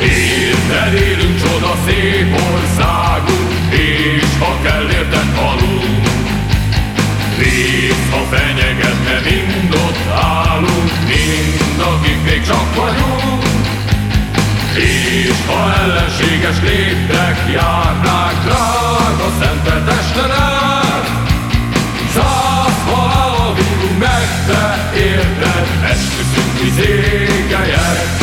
[0.00, 2.75] Érted élünk csoda szép országunk,
[15.46, 21.04] ha ellenséges léptek, járnák drága szentetestenek.
[22.14, 23.54] Száz halál
[23.98, 28.16] meg, te érted, esküszünk mi székelyek.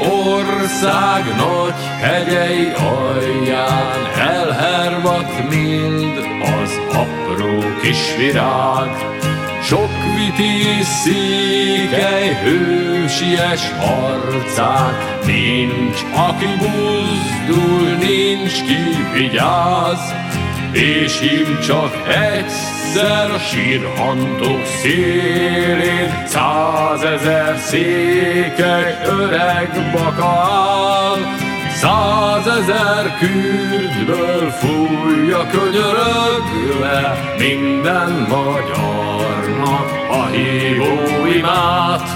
[0.00, 6.18] Ország nagy hegyei alján elhervadt mind
[6.62, 9.23] az apró kis virág.
[9.66, 14.94] Sok vitéz székely hősies harcán
[15.26, 18.76] nincs, aki buzdul, nincs ki
[19.12, 20.14] vigyáz,
[20.72, 37.34] és hím csak egyszer a sírhantok szélén Százezer székely öreg bakál Százezer küldből fújja könyörögve
[37.38, 42.08] Minden magyarnak a hívó imát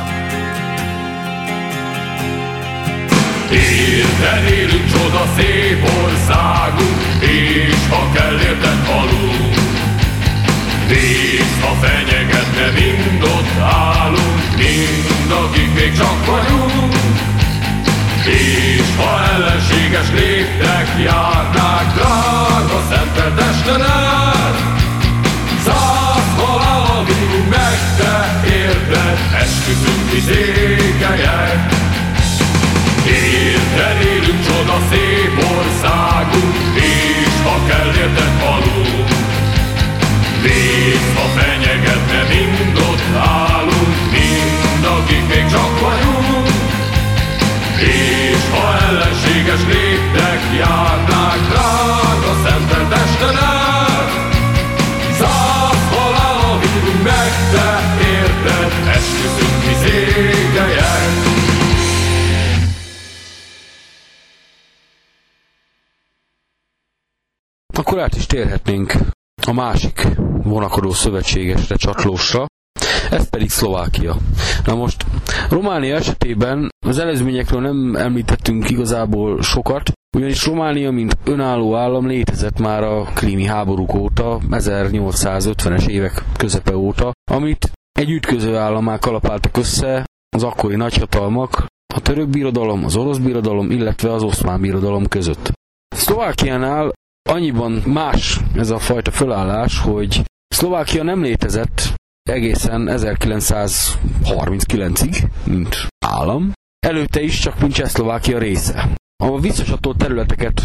[3.50, 9.38] Érted élünk csoda szép országunk, és ha kell érted halunk.
[11.60, 16.97] Ha fenyegetne, mind ott állunk, mind akik még csak vagyunk.
[18.26, 24.77] És ha ellenséges léptek, járnák drága szentet estenet.
[69.48, 70.08] A másik
[70.42, 72.46] vonakodó szövetségesre, csatlósra,
[73.10, 74.16] ez pedig Szlovákia.
[74.64, 75.04] Na most
[75.50, 82.82] Románia esetében az előzményekről nem említettünk igazából sokat, Ugyanis Románia, mint önálló állam létezett már
[82.82, 90.04] a krími háborúk óta, 1850-es évek közepe óta, amit egy ütköző állammá kalapáltak össze
[90.36, 95.52] az akkori nagyhatalmak, a török birodalom, az orosz birodalom, illetve az oszmán birodalom között.
[95.88, 96.92] Szlovákiánál
[97.28, 101.94] annyiban más ez a fajta fölállás, hogy Szlovákia nem létezett
[102.30, 106.52] egészen 1939-ig, mint állam.
[106.86, 108.88] Előtte is csak mint Csehszlovákia része.
[109.24, 110.62] A visszacsatolt területeket,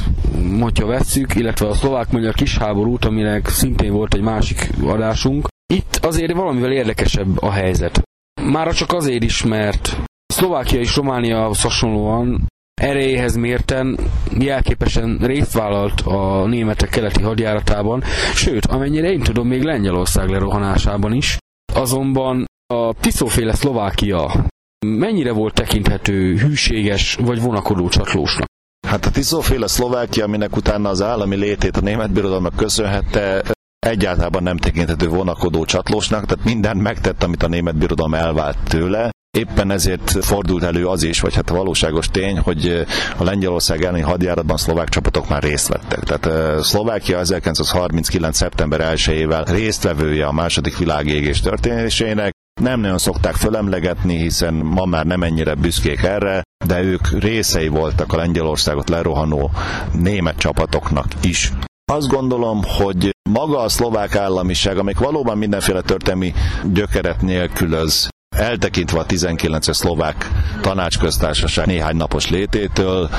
[0.59, 6.71] hogyha vesszük, illetve a szlovák-magyar kisháborút, aminek szintén volt egy másik adásunk, itt azért valamivel
[6.71, 8.01] érdekesebb a helyzet.
[8.41, 12.47] Már csak azért is, mert Szlovákia és Románia hasonlóan
[12.81, 13.99] erejéhez mérten
[14.39, 18.03] jelképesen részt vállalt a németek keleti hadjáratában,
[18.35, 21.37] sőt, amennyire én tudom, még Lengyelország lerohanásában is.
[21.73, 24.45] Azonban a Tiszóféle Szlovákia
[24.85, 28.47] mennyire volt tekinthető hűséges vagy vonakodó csatlósnak?
[28.87, 33.43] Hát a Tiszóféle Szlovákia, aminek utána az állami létét a német birodalmak köszönhette,
[33.79, 39.11] egyáltalán nem tekinthető vonakodó csatlósnak, tehát mindent megtett, amit a német birodalom elvált tőle.
[39.37, 42.85] Éppen ezért fordult elő az is, vagy hát a valóságos tény, hogy
[43.17, 45.99] a Lengyelország elleni hadjáratban szlovák csapatok már részt vettek.
[45.99, 48.37] Tehát Szlovákia 1939.
[48.37, 52.31] szeptember 1-ével résztvevője a második világégés történésének,
[52.61, 58.13] nem nagyon szokták fölemlegetni, hiszen ma már nem ennyire büszkék erre, de ők részei voltak
[58.13, 59.51] a Lengyelországot lerohanó
[59.93, 61.51] német csapatoknak is.
[61.91, 66.33] Azt gondolom, hogy maga a szlovák államiság, amik valóban mindenféle történelmi
[66.73, 70.29] gyökeret nélkülöz, eltekintve a 19-es szlovák
[70.61, 73.09] tanácsköztársaság néhány napos lététől,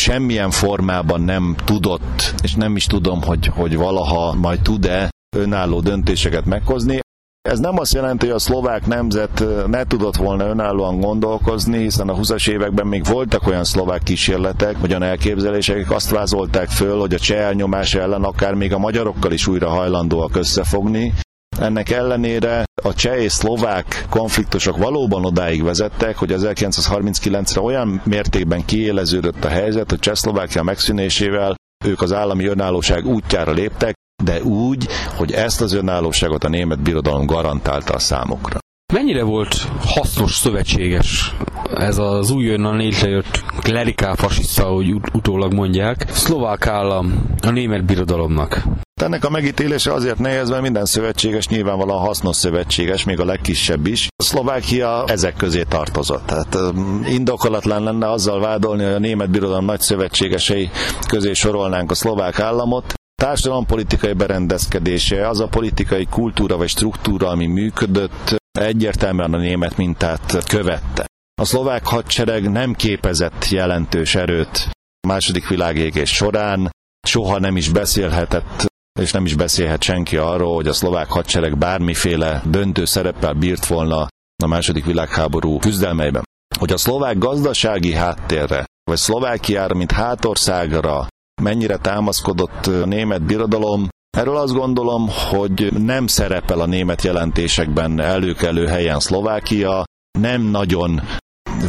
[0.00, 6.44] semmilyen formában nem tudott, és nem is tudom, hogy, hogy valaha majd tud-e önálló döntéseket
[6.44, 7.00] meghozni.
[7.48, 12.14] Ez nem azt jelenti, hogy a szlovák nemzet ne tudott volna önállóan gondolkozni, hiszen a
[12.14, 17.40] 20-as években még voltak olyan szlovák kísérletek, olyan elképzelések, azt vázolták föl, hogy a cseh
[17.40, 21.14] elnyomás ellen akár még a magyarokkal is újra hajlandóak összefogni.
[21.58, 29.44] Ennek ellenére a cseh és szlovák konfliktusok valóban odáig vezettek, hogy 1939-re olyan mértékben kiéleződött
[29.44, 33.94] a helyzet, hogy Csehszlovákia megszűnésével ők az állami önállóság útjára léptek,
[34.24, 38.58] de úgy, hogy ezt az önállóságot a német birodalom garantálta a számukra.
[38.92, 41.34] Mennyire volt hasznos szövetséges
[41.74, 48.62] ez az újonnan létrejött klerikál fasiszta, ahogy utólag mondják, szlovák állam a német birodalomnak?
[49.02, 54.08] Ennek a megítélése azért nehéz, mert minden szövetséges nyilvánvalóan hasznos szövetséges, még a legkisebb is.
[54.16, 56.26] Szlovákia ezek közé tartozott.
[56.26, 56.58] Tehát
[57.06, 60.70] indokolatlan lenne azzal vádolni, hogy a német birodalom nagy szövetségesei
[61.08, 62.92] közé sorolnánk a szlovák államot,
[63.22, 71.06] társadalompolitikai berendezkedése, az a politikai kultúra vagy struktúra, ami működött, egyértelműen a német mintát követte.
[71.42, 74.68] A szlovák hadsereg nem képezett jelentős erőt
[75.00, 76.70] a második világégés során,
[77.06, 78.70] soha nem is beszélhetett
[79.00, 84.06] és nem is beszélhet senki arról, hogy a szlovák hadsereg bármiféle döntő szereppel bírt volna
[84.42, 86.22] a második világháború küzdelmeiben.
[86.58, 91.06] Hogy a szlovák gazdasági háttérre, vagy Szlovákiára, mint hátországra
[91.42, 98.66] mennyire támaszkodott a német birodalom, Erről azt gondolom, hogy nem szerepel a német jelentésekben előkelő
[98.66, 99.84] helyen Szlovákia,
[100.18, 101.00] nem nagyon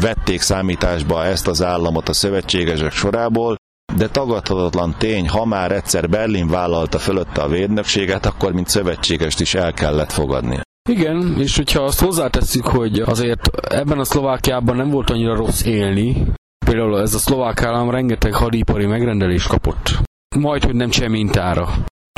[0.01, 3.55] vették számításba ezt az államot a szövetségesek sorából,
[3.97, 9.53] de tagadhatatlan tény, ha már egyszer Berlin vállalta fölötte a védnökséget, akkor mint szövetségest is
[9.53, 10.59] el kellett fogadni.
[10.89, 16.25] Igen, és hogyha azt hozzátesszük, hogy azért ebben a Szlovákiában nem volt annyira rossz élni,
[16.65, 20.01] például ez a szlovák állam rengeteg hadipari megrendelést kapott,
[20.35, 21.69] majd, hogy nem cseh mintára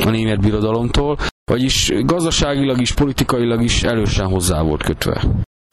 [0.04, 1.18] a német birodalomtól,
[1.50, 5.24] vagyis gazdaságilag is, politikailag is elősen hozzá volt kötve.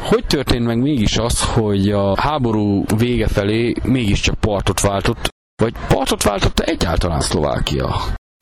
[0.04, 5.33] Hogy történt meg mégis az, hogy a háború vége felé mégiscsak partot váltott,
[5.64, 7.96] vagy partot váltotta egyáltalán Szlovákia?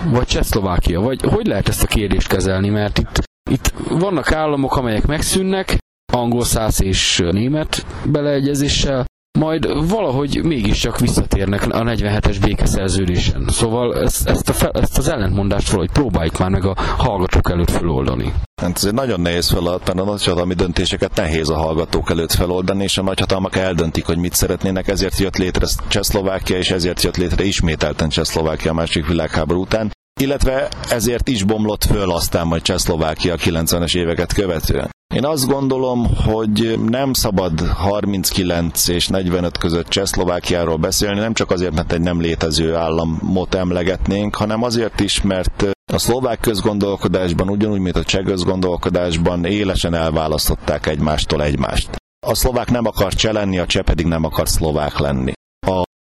[0.04, 1.00] Vagy Csehszlovákia?
[1.00, 2.70] Vagy hogy lehet ezt a kérdést kezelni?
[2.70, 5.78] Mert itt, itt vannak államok, amelyek megszűnnek,
[6.14, 9.06] angol száz és német beleegyezéssel,
[9.40, 13.46] majd valahogy mégiscsak visszatérnek a 47-es békeszerződésen.
[13.48, 17.72] Szóval ezt, ezt, a fel, ezt az ellentmondást valahogy próbáljuk már meg a hallgatók előtt
[17.72, 18.34] feloldani.
[18.62, 22.84] Hát ez egy nagyon nehéz feladat, mert a nagyhatalmi döntéseket nehéz a hallgatók előtt feloldani,
[22.84, 27.44] és a nagyhatalmak eldöntik, hogy mit szeretnének, ezért jött létre Csehszlovákia, és ezért jött létre
[27.44, 33.96] ismételten Csehszlovákia a másik világháború után illetve ezért is bomlott föl aztán majd Csehszlovákia 90-es
[33.96, 34.90] éveket követően.
[35.14, 41.74] Én azt gondolom, hogy nem szabad 39 és 45 között Csehszlovákiáról beszélni, nem csak azért,
[41.74, 47.96] mert egy nem létező államot emlegetnénk, hanem azért is, mert a szlovák közgondolkodásban, ugyanúgy, mint
[47.96, 51.90] a cseh közgondolkodásban élesen elválasztották egymástól egymást.
[52.28, 55.34] A szlovák nem akar cseh lenni, a cseh pedig nem akar szlovák lenni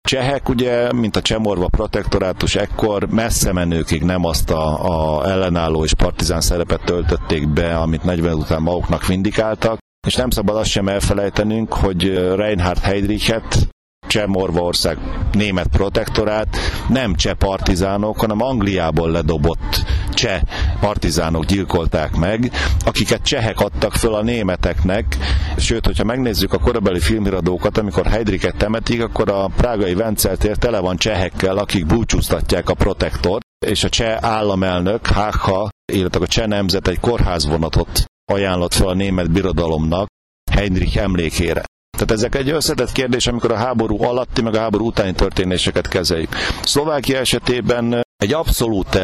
[0.09, 5.93] csehek ugye, mint a Csemorva protektorátus ekkor messze menőkig nem azt a, a ellenálló és
[5.93, 11.73] partizán szerepet töltötték be, amit 40 után maguknak vindikáltak, és nem szabad azt sem elfelejtenünk,
[11.73, 13.67] hogy Reinhard Heydrichet
[14.07, 14.97] Cseh-Morvaország
[15.31, 16.57] német protektorát
[16.87, 19.83] nem cseh partizánok, hanem Angliából ledobott
[20.19, 20.41] cseh
[20.79, 22.51] partizánok gyilkolták meg,
[22.85, 25.17] akiket csehek adtak föl a németeknek,
[25.57, 30.97] sőt, hogyha megnézzük a korabeli filmiradókat, amikor Heidriket temetik, akkor a prágai Venceltér tele van
[30.97, 36.99] csehekkel, akik búcsúztatják a protektor, és a cseh államelnök, Háha, illetve a cseh nemzet egy
[36.99, 40.07] kórházvonatot ajánlott fel a német birodalomnak
[40.51, 41.63] Heinrich emlékére.
[41.97, 46.35] Tehát ezek egy összetett kérdés, amikor a háború alatti, meg a háború utáni történéseket kezeljük.
[46.63, 48.99] Szlovákia esetében egy abszolút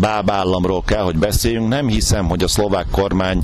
[0.00, 1.68] bábállamról kell, hogy beszéljünk.
[1.68, 3.42] Nem hiszem, hogy a szlovák kormány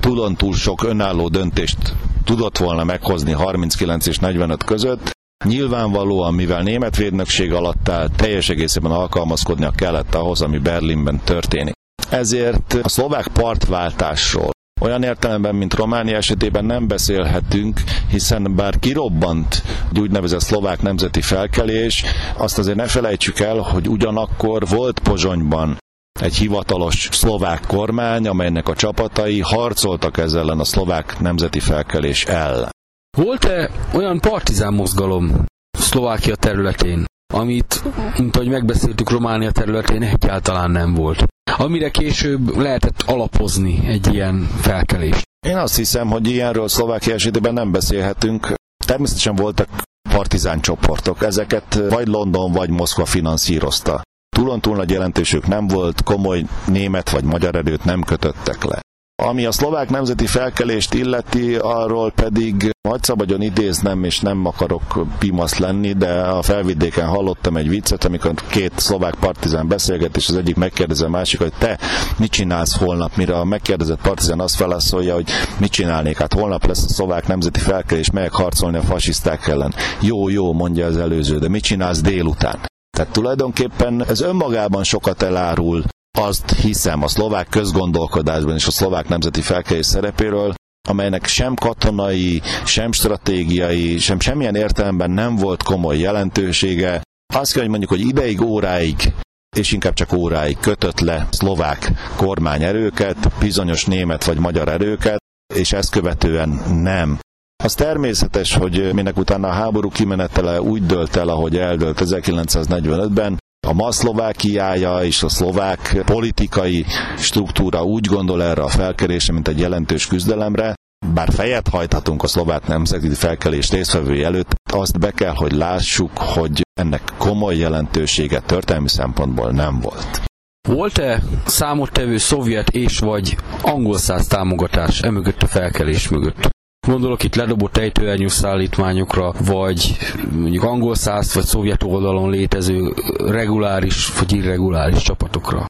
[0.00, 5.10] tudon túl sok önálló döntést tudott volna meghozni 39 és 45 között.
[5.44, 11.74] Nyilvánvalóan, mivel német védnökség alatt áll, teljes egészében alkalmazkodnia kellett ahhoz, ami Berlinben történik.
[12.10, 14.50] Ezért a szlovák partváltásról
[14.80, 19.62] olyan értelemben, mint Románia esetében nem beszélhetünk, hiszen bár kirobbant
[19.92, 22.04] egy úgynevezett szlovák nemzeti felkelés,
[22.36, 25.76] azt azért ne felejtsük el, hogy ugyanakkor volt Pozsonyban
[26.20, 32.70] egy hivatalos szlovák kormány, amelynek a csapatai harcoltak ezzel ellen a szlovák nemzeti felkelés ellen.
[33.16, 35.44] Volt-e olyan partizán mozgalom
[35.78, 37.04] Szlovákia területén,
[37.34, 37.82] amit,
[38.18, 41.24] mint ahogy megbeszéltük, Románia területén egyáltalán nem volt.
[41.58, 45.22] Amire később lehetett alapozni egy ilyen felkelést.
[45.46, 48.54] Én azt hiszem, hogy ilyenről Szlovákia esetében nem beszélhetünk.
[48.86, 49.68] Természetesen voltak
[50.10, 54.02] partizán csoportok, ezeket vagy London, vagy Moszkva finanszírozta.
[54.36, 58.80] Túlon túl nagy jelentősük nem volt, komoly német vagy magyar erőt nem kötöttek le.
[59.22, 65.58] Ami a szlovák nemzeti felkelést illeti, arról pedig majd szabadjon idéznem, és nem akarok pimasz
[65.58, 70.56] lenni, de a felvidéken hallottam egy viccet, amikor két szlovák partizán beszélget, és az egyik
[70.56, 71.78] megkérdezi a másik, hogy te
[72.18, 76.84] mit csinálsz holnap, mire a megkérdezett partizán azt felszólja, hogy mit csinálnék, hát holnap lesz
[76.84, 79.74] a szlovák nemzeti felkelés, melyek harcolni a fasiszták ellen.
[80.00, 82.58] Jó, jó, mondja az előző, de mit csinálsz délután?
[82.96, 85.84] Tehát tulajdonképpen ez önmagában sokat elárul
[86.18, 90.54] azt hiszem a szlovák közgondolkodásban és a szlovák nemzeti felkelés szerepéről,
[90.88, 97.02] amelynek sem katonai, sem stratégiai, sem semmilyen értelemben nem volt komoly jelentősége.
[97.34, 99.12] Azt kell, hogy mondjuk, hogy ideig, óráig
[99.56, 105.18] és inkább csak óráig kötött le szlovák kormányerőket, bizonyos német vagy magyar erőket,
[105.54, 106.48] és ezt követően
[106.82, 107.18] nem.
[107.64, 113.72] Az természetes, hogy minek utána a háború kimenetele úgy dölt el, ahogy eldölt 1945-ben, a
[113.72, 116.84] ma Szlovákiája és a szlovák politikai
[117.18, 120.74] struktúra úgy gondol erre a felkerésre, mint egy jelentős küzdelemre,
[121.14, 126.62] bár fejet hajthatunk a szlovák nemzeti felkelés résztvevői előtt, azt be kell, hogy lássuk, hogy
[126.80, 130.22] ennek komoly jelentősége történelmi szempontból nem volt.
[130.68, 136.55] Volt-e számottevő szovjet és vagy angol száz támogatás emögött a felkelés mögött?
[136.86, 139.96] Gondolok itt ledobott ejtőernyő szállítmányokra, vagy
[140.32, 145.66] mondjuk angol száz vagy szovjet oldalon létező reguláris vagy irreguláris csapatokra.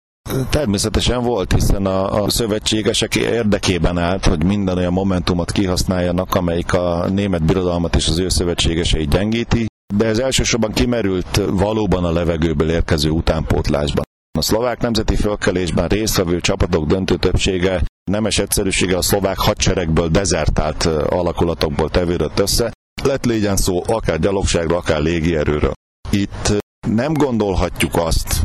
[0.50, 7.08] Természetesen volt, hiszen a, a szövetségesek érdekében állt, hogy minden olyan momentumot kihasználjanak, amelyik a
[7.08, 13.10] német birodalmat és az ő szövetségeseit gyengíti, de ez elsősorban kimerült valóban a levegőből érkező
[13.10, 14.04] utánpótlásban.
[14.36, 21.90] A szlovák nemzeti fölkelésben résztvevő csapatok döntő többsége nemes egyszerűsége a szlovák hadseregből dezertált alakulatokból
[21.90, 22.72] tevődött össze,
[23.02, 25.72] lett légyen szó akár gyalogságról, akár légierőről.
[26.10, 26.52] Itt
[26.88, 28.42] nem gondolhatjuk azt,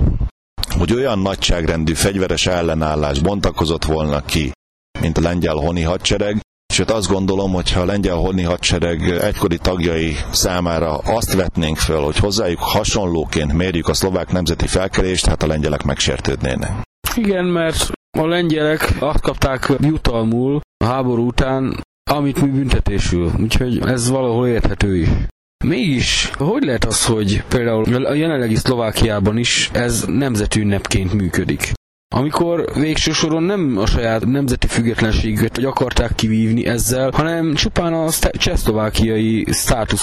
[0.77, 4.51] hogy olyan nagyságrendű fegyveres ellenállás bontakozott volna ki,
[4.99, 6.39] mint a lengyel honi hadsereg,
[6.71, 12.01] Sőt azt gondolom, hogy ha a lengyel honi hadsereg egykori tagjai számára azt vetnénk föl,
[12.01, 16.71] hogy hozzájuk hasonlóként mérjük a szlovák nemzeti felkelést, hát a lengyelek megsértődnének.
[17.15, 23.31] Igen, mert a lengyelek azt kapták jutalmul a háború után, amit mi büntetésül.
[23.39, 25.09] Úgyhogy ez valahol érthető is.
[25.65, 31.71] Mégis, hogy lehet az, hogy például a jelenlegi Szlovákiában is ez nemzetünnepként működik?
[32.15, 38.09] Amikor végső soron nem a saját nemzeti függetlenségüket vagy akarták kivívni ezzel, hanem csupán a
[38.31, 39.45] csehszlovákiai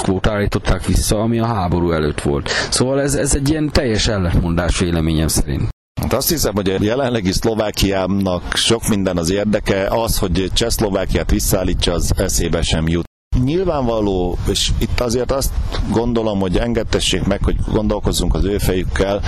[0.02, 2.48] quo állították vissza, ami a háború előtt volt.
[2.70, 5.68] Szóval ez, ez egy ilyen teljes ellentmondás véleményem szerint.
[6.00, 11.92] Hát azt hiszem, hogy a jelenlegi Szlovákiának sok minden az érdeke, az, hogy Csehszlovákiát visszaállítsa,
[11.92, 13.07] az eszébe sem jut.
[13.44, 15.52] Nyilvánvaló, és itt azért azt
[15.90, 19.22] gondolom, hogy engedtessék meg, hogy gondolkozzunk az ő fejükkel.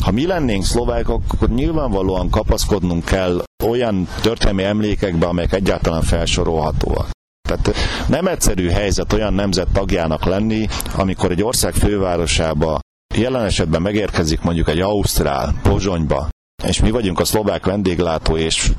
[0.00, 7.10] Ha mi lennénk szlovákok, akkor nyilvánvalóan kapaszkodnunk kell olyan történelmi emlékekbe, amelyek egyáltalán felsorolhatóak.
[7.48, 7.74] Tehát
[8.08, 12.78] nem egyszerű helyzet olyan nemzet tagjának lenni, amikor egy ország fővárosába
[13.14, 16.28] jelen esetben megérkezik mondjuk egy Ausztrál, Pozsonyba,
[16.66, 18.70] és mi vagyunk a szlovák vendéglátó, és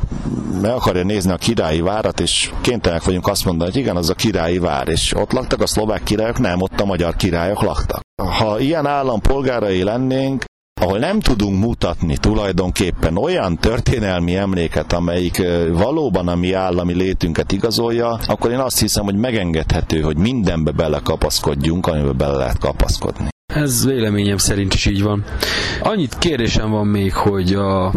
[0.61, 4.13] meg akarja nézni a királyi várat, és kénytelenek vagyunk azt mondani, hogy igen, az a
[4.13, 8.01] királyi vár, és ott laktak a szlovák királyok, nem, ott a magyar királyok laktak.
[8.23, 10.43] Ha ilyen állampolgárai lennénk,
[10.81, 18.19] ahol nem tudunk mutatni tulajdonképpen olyan történelmi emléket, amelyik valóban a mi állami létünket igazolja,
[18.25, 23.33] akkor én azt hiszem, hogy megengedhető, hogy mindenbe belekapaszkodjunk, amiben bele lehet kapaszkodni.
[23.53, 25.23] Ez véleményem szerint is így van.
[25.81, 27.93] Annyit kérdésem van még, hogy a,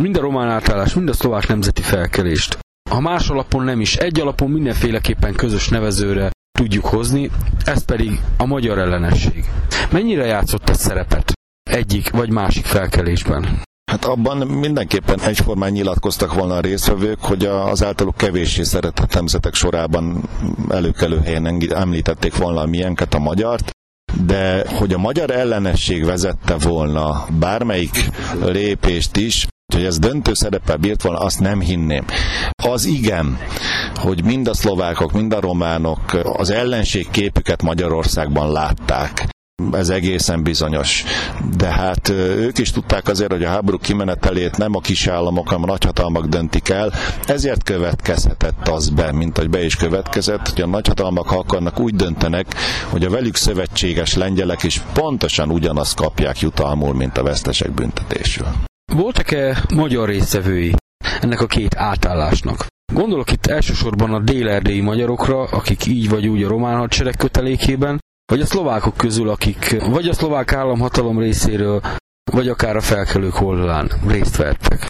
[0.00, 2.58] mind a román átállás, mind a szlovák nemzeti felkelést,
[2.90, 7.30] ha más alapon nem is, egy alapon mindenféleképpen közös nevezőre tudjuk hozni,
[7.64, 9.44] ez pedig a magyar ellenesség.
[9.90, 11.32] Mennyire játszott ez szerepet
[11.70, 13.62] egyik vagy másik felkelésben?
[13.90, 20.28] Hát abban mindenképpen egyformán nyilatkoztak volna a résztvevők, hogy az általuk kevéssé szeretett nemzetek sorában
[20.68, 23.70] előkelő helyen említették volna a milyenket, a magyart,
[24.26, 31.02] de hogy a magyar ellenesség vezette volna bármelyik lépést is, hogy ez döntő szereppel bírt
[31.02, 32.04] volna, azt nem hinném.
[32.62, 33.38] Az igen,
[33.94, 39.28] hogy mind a szlovákok, mind a románok az ellenség képüket Magyarországban látták
[39.72, 41.04] ez egészen bizonyos.
[41.56, 45.66] De hát ők is tudták azért, hogy a háború kimenetelét nem a kisállamok, hanem a
[45.66, 46.92] nagyhatalmak döntik el,
[47.26, 51.94] ezért következhetett az be, mint hogy be is következett, hogy a nagyhatalmak, ha akarnak, úgy
[51.94, 52.46] döntenek,
[52.90, 58.46] hogy a velük szövetséges lengyelek is pontosan ugyanazt kapják jutalmul, mint a vesztesek büntetésül.
[58.92, 60.74] Voltak-e magyar résztvevői
[61.20, 62.66] ennek a két átállásnak?
[62.92, 67.98] Gondolok itt elsősorban a délerdélyi magyarokra, akik így vagy úgy a román hadsereg kötelékében,
[68.32, 71.80] vagy a szlovákok közül, akik vagy a szlovák államhatalom részéről,
[72.32, 74.86] vagy akár a felkelők oldalán részt vettek.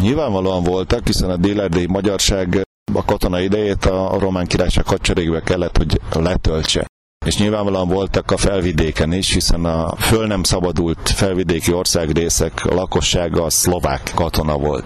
[0.00, 2.62] Nyilvánvalóan voltak, hiszen a délerdélyi magyarság
[2.94, 6.86] a katona idejét a román királyság hadseregbe kellett, hogy letöltse.
[7.26, 13.50] És nyilvánvalóan voltak a felvidéken is, hiszen a föl nem szabadult felvidéki országrészek lakossága a
[13.50, 14.84] szlovák katona volt.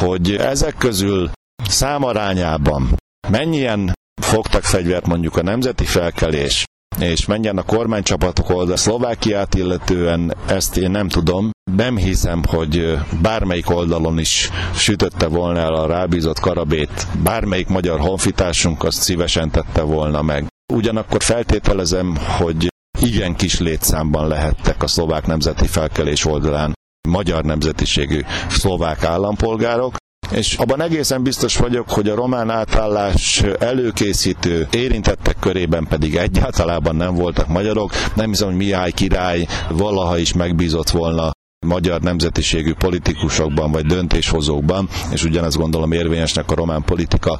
[0.00, 1.30] Hogy ezek közül
[1.68, 2.88] számarányában
[3.28, 6.64] mennyien fogtak fegyvert mondjuk a nemzeti felkelés,
[7.00, 11.50] és menjen a kormánycsapatok oldal Szlovákiát illetően, ezt én nem tudom.
[11.76, 18.84] Nem hiszem, hogy bármelyik oldalon is sütötte volna el a rábízott karabét, bármelyik magyar honfitársunk
[18.84, 20.46] azt szívesen tette volna meg.
[20.72, 22.68] Ugyanakkor feltételezem, hogy
[23.00, 26.72] igen kis létszámban lehettek a szlovák nemzeti felkelés oldalán
[27.08, 29.96] magyar nemzetiségű szlovák állampolgárok,
[30.30, 37.14] és abban egészen biztos vagyok, hogy a román átállás előkészítő érintettek körében pedig egyáltalában nem
[37.14, 37.92] voltak magyarok.
[38.14, 41.30] Nem hiszem, hogy Mihály király valaha is megbízott volna
[41.66, 47.38] magyar nemzetiségű politikusokban vagy döntéshozókban, és ugyanezt gondolom érvényesnek a román politika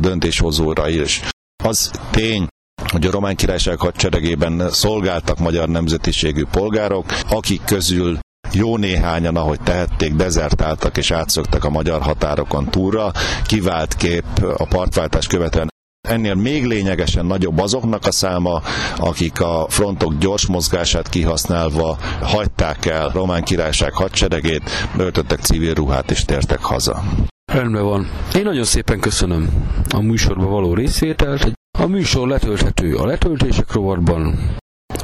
[0.00, 1.20] döntéshozóra is.
[1.64, 2.46] Az tény,
[2.92, 8.18] hogy a román királyság hadseregében szolgáltak magyar nemzetiségű polgárok, akik közül
[8.54, 13.12] jó néhányan, ahogy tehették, dezertáltak és átszöktek a magyar határokon túlra.
[13.46, 14.24] Kivált kép
[14.56, 15.72] a partváltás követően
[16.08, 18.62] Ennél még lényegesen nagyobb azoknak a száma,
[18.96, 26.24] akik a frontok gyors mozgását kihasználva hagyták el Román Királyság hadseregét, öltöttek civil ruhát és
[26.24, 27.02] tértek haza.
[27.52, 28.08] Rendben van.
[28.34, 29.48] Én nagyon szépen köszönöm
[29.94, 31.52] a műsorba való részvételt.
[31.78, 34.38] A műsor letölthető a letöltések rovatban,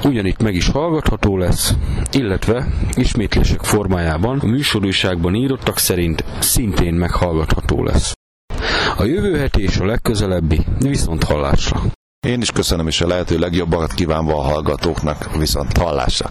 [0.05, 1.75] ugyanitt meg is hallgatható lesz,
[2.13, 8.13] illetve ismétlések formájában a műsorúságban írottak szerint szintén meghallgatható lesz.
[8.97, 11.81] A jövő heti és a legközelebbi viszont hallásra.
[12.27, 16.31] Én is köszönöm, és a lehető legjobbakat kívánva a hallgatóknak viszont hallásra.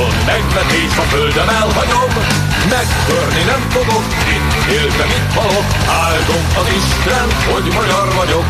[0.00, 2.12] Sújtson megvetés, a földem elhagyom,
[2.68, 4.04] megtörni nem fogok,
[4.36, 5.66] itt éltem, itt halok,
[6.04, 8.46] áldom az Isten, hogy magyar vagyok.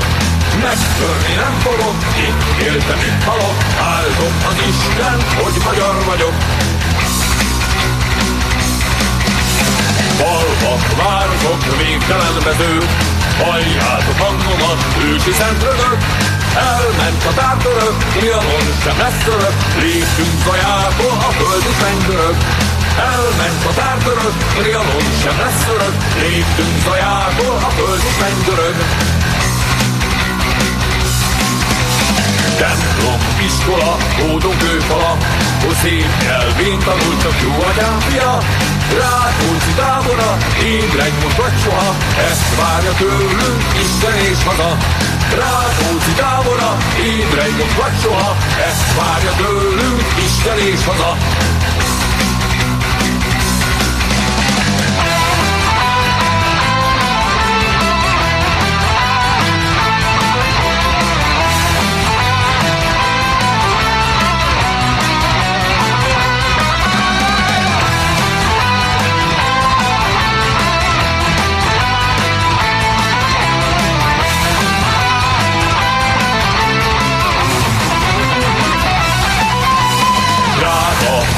[0.62, 1.96] Megtörni nem fogok,
[2.26, 3.58] itt éltem, itt halok,
[3.94, 6.34] áldom az Isten, hogy magyar vagyok.
[10.20, 12.90] Falvak, városok, végtelen mezők,
[13.42, 15.98] halljátok hangomat, ősi szent rögök,
[16.54, 22.36] Elment a tártörök, Trianon sem lesz örök, Léptünk zajából, a föld is mennydörög.
[23.12, 28.76] Elment a tártörök, Trianon sem lesz örök, Léptünk zajából, a föld is mennydörög.
[32.60, 35.16] Templom, iskola, hódon kőfala,
[35.62, 38.38] Hol szép nyelvén tanultak jó atyám fia,
[38.98, 41.94] Rákóczi tábora, ébredj most vagy soha,
[42.30, 44.76] ezt várja tőlünk Isten és haza.
[45.34, 48.36] Rákóczi tábora, ébredj most vagy soha,
[48.68, 51.16] ezt várja tőlünk Isten és haza.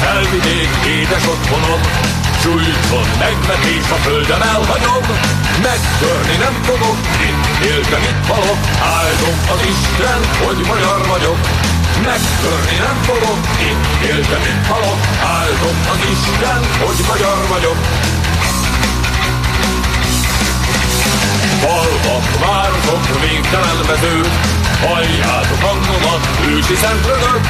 [0.03, 1.81] Felvidék, édes otthonod,
[2.41, 5.03] Sújtson megvetés a földem elhagyom,
[5.67, 6.97] megtörni nem fogok,
[7.29, 8.61] itt éltem, itt halok,
[8.97, 11.39] áldom az Isten, hogy magyar vagyok.
[12.09, 13.39] Megtörni nem fogok,
[13.69, 14.99] itt éltem, itt halok,
[15.37, 17.79] áldom az Isten, hogy magyar vagyok.
[21.63, 24.15] Falvak, városok, végtelen mező,
[24.85, 27.41] halljátok hangomat, ősi szemtrögök,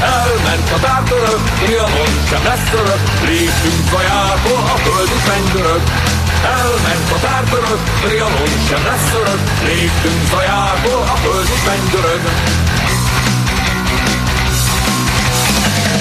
[0.00, 5.82] elment a tártörök, Trianon sem lesz örök, léptünk zajától, a föld is mennydörög.
[6.58, 12.22] Elment a tártörök, Trianon sem lesz örök, léptünk zajától, a föld is mennydörög.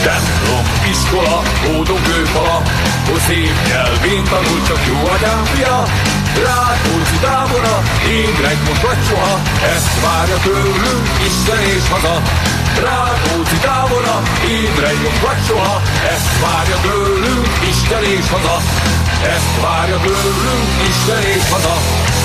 [0.05, 2.61] Templom, iskola, ódon kőfala,
[3.09, 5.83] hogy szép nyelvén tanul csak jó atyám fia.
[6.43, 9.39] Rákóczi tábora, ébredj most vagy soha,
[9.75, 12.21] ezt várja tőlünk Isten és haza.
[12.83, 15.81] Rákóczi tábora, ébredj most vagy soha,
[16.13, 18.57] ezt várja tőlünk Isten és haza.
[19.35, 22.24] Ezt várja tőlünk Isten és haza.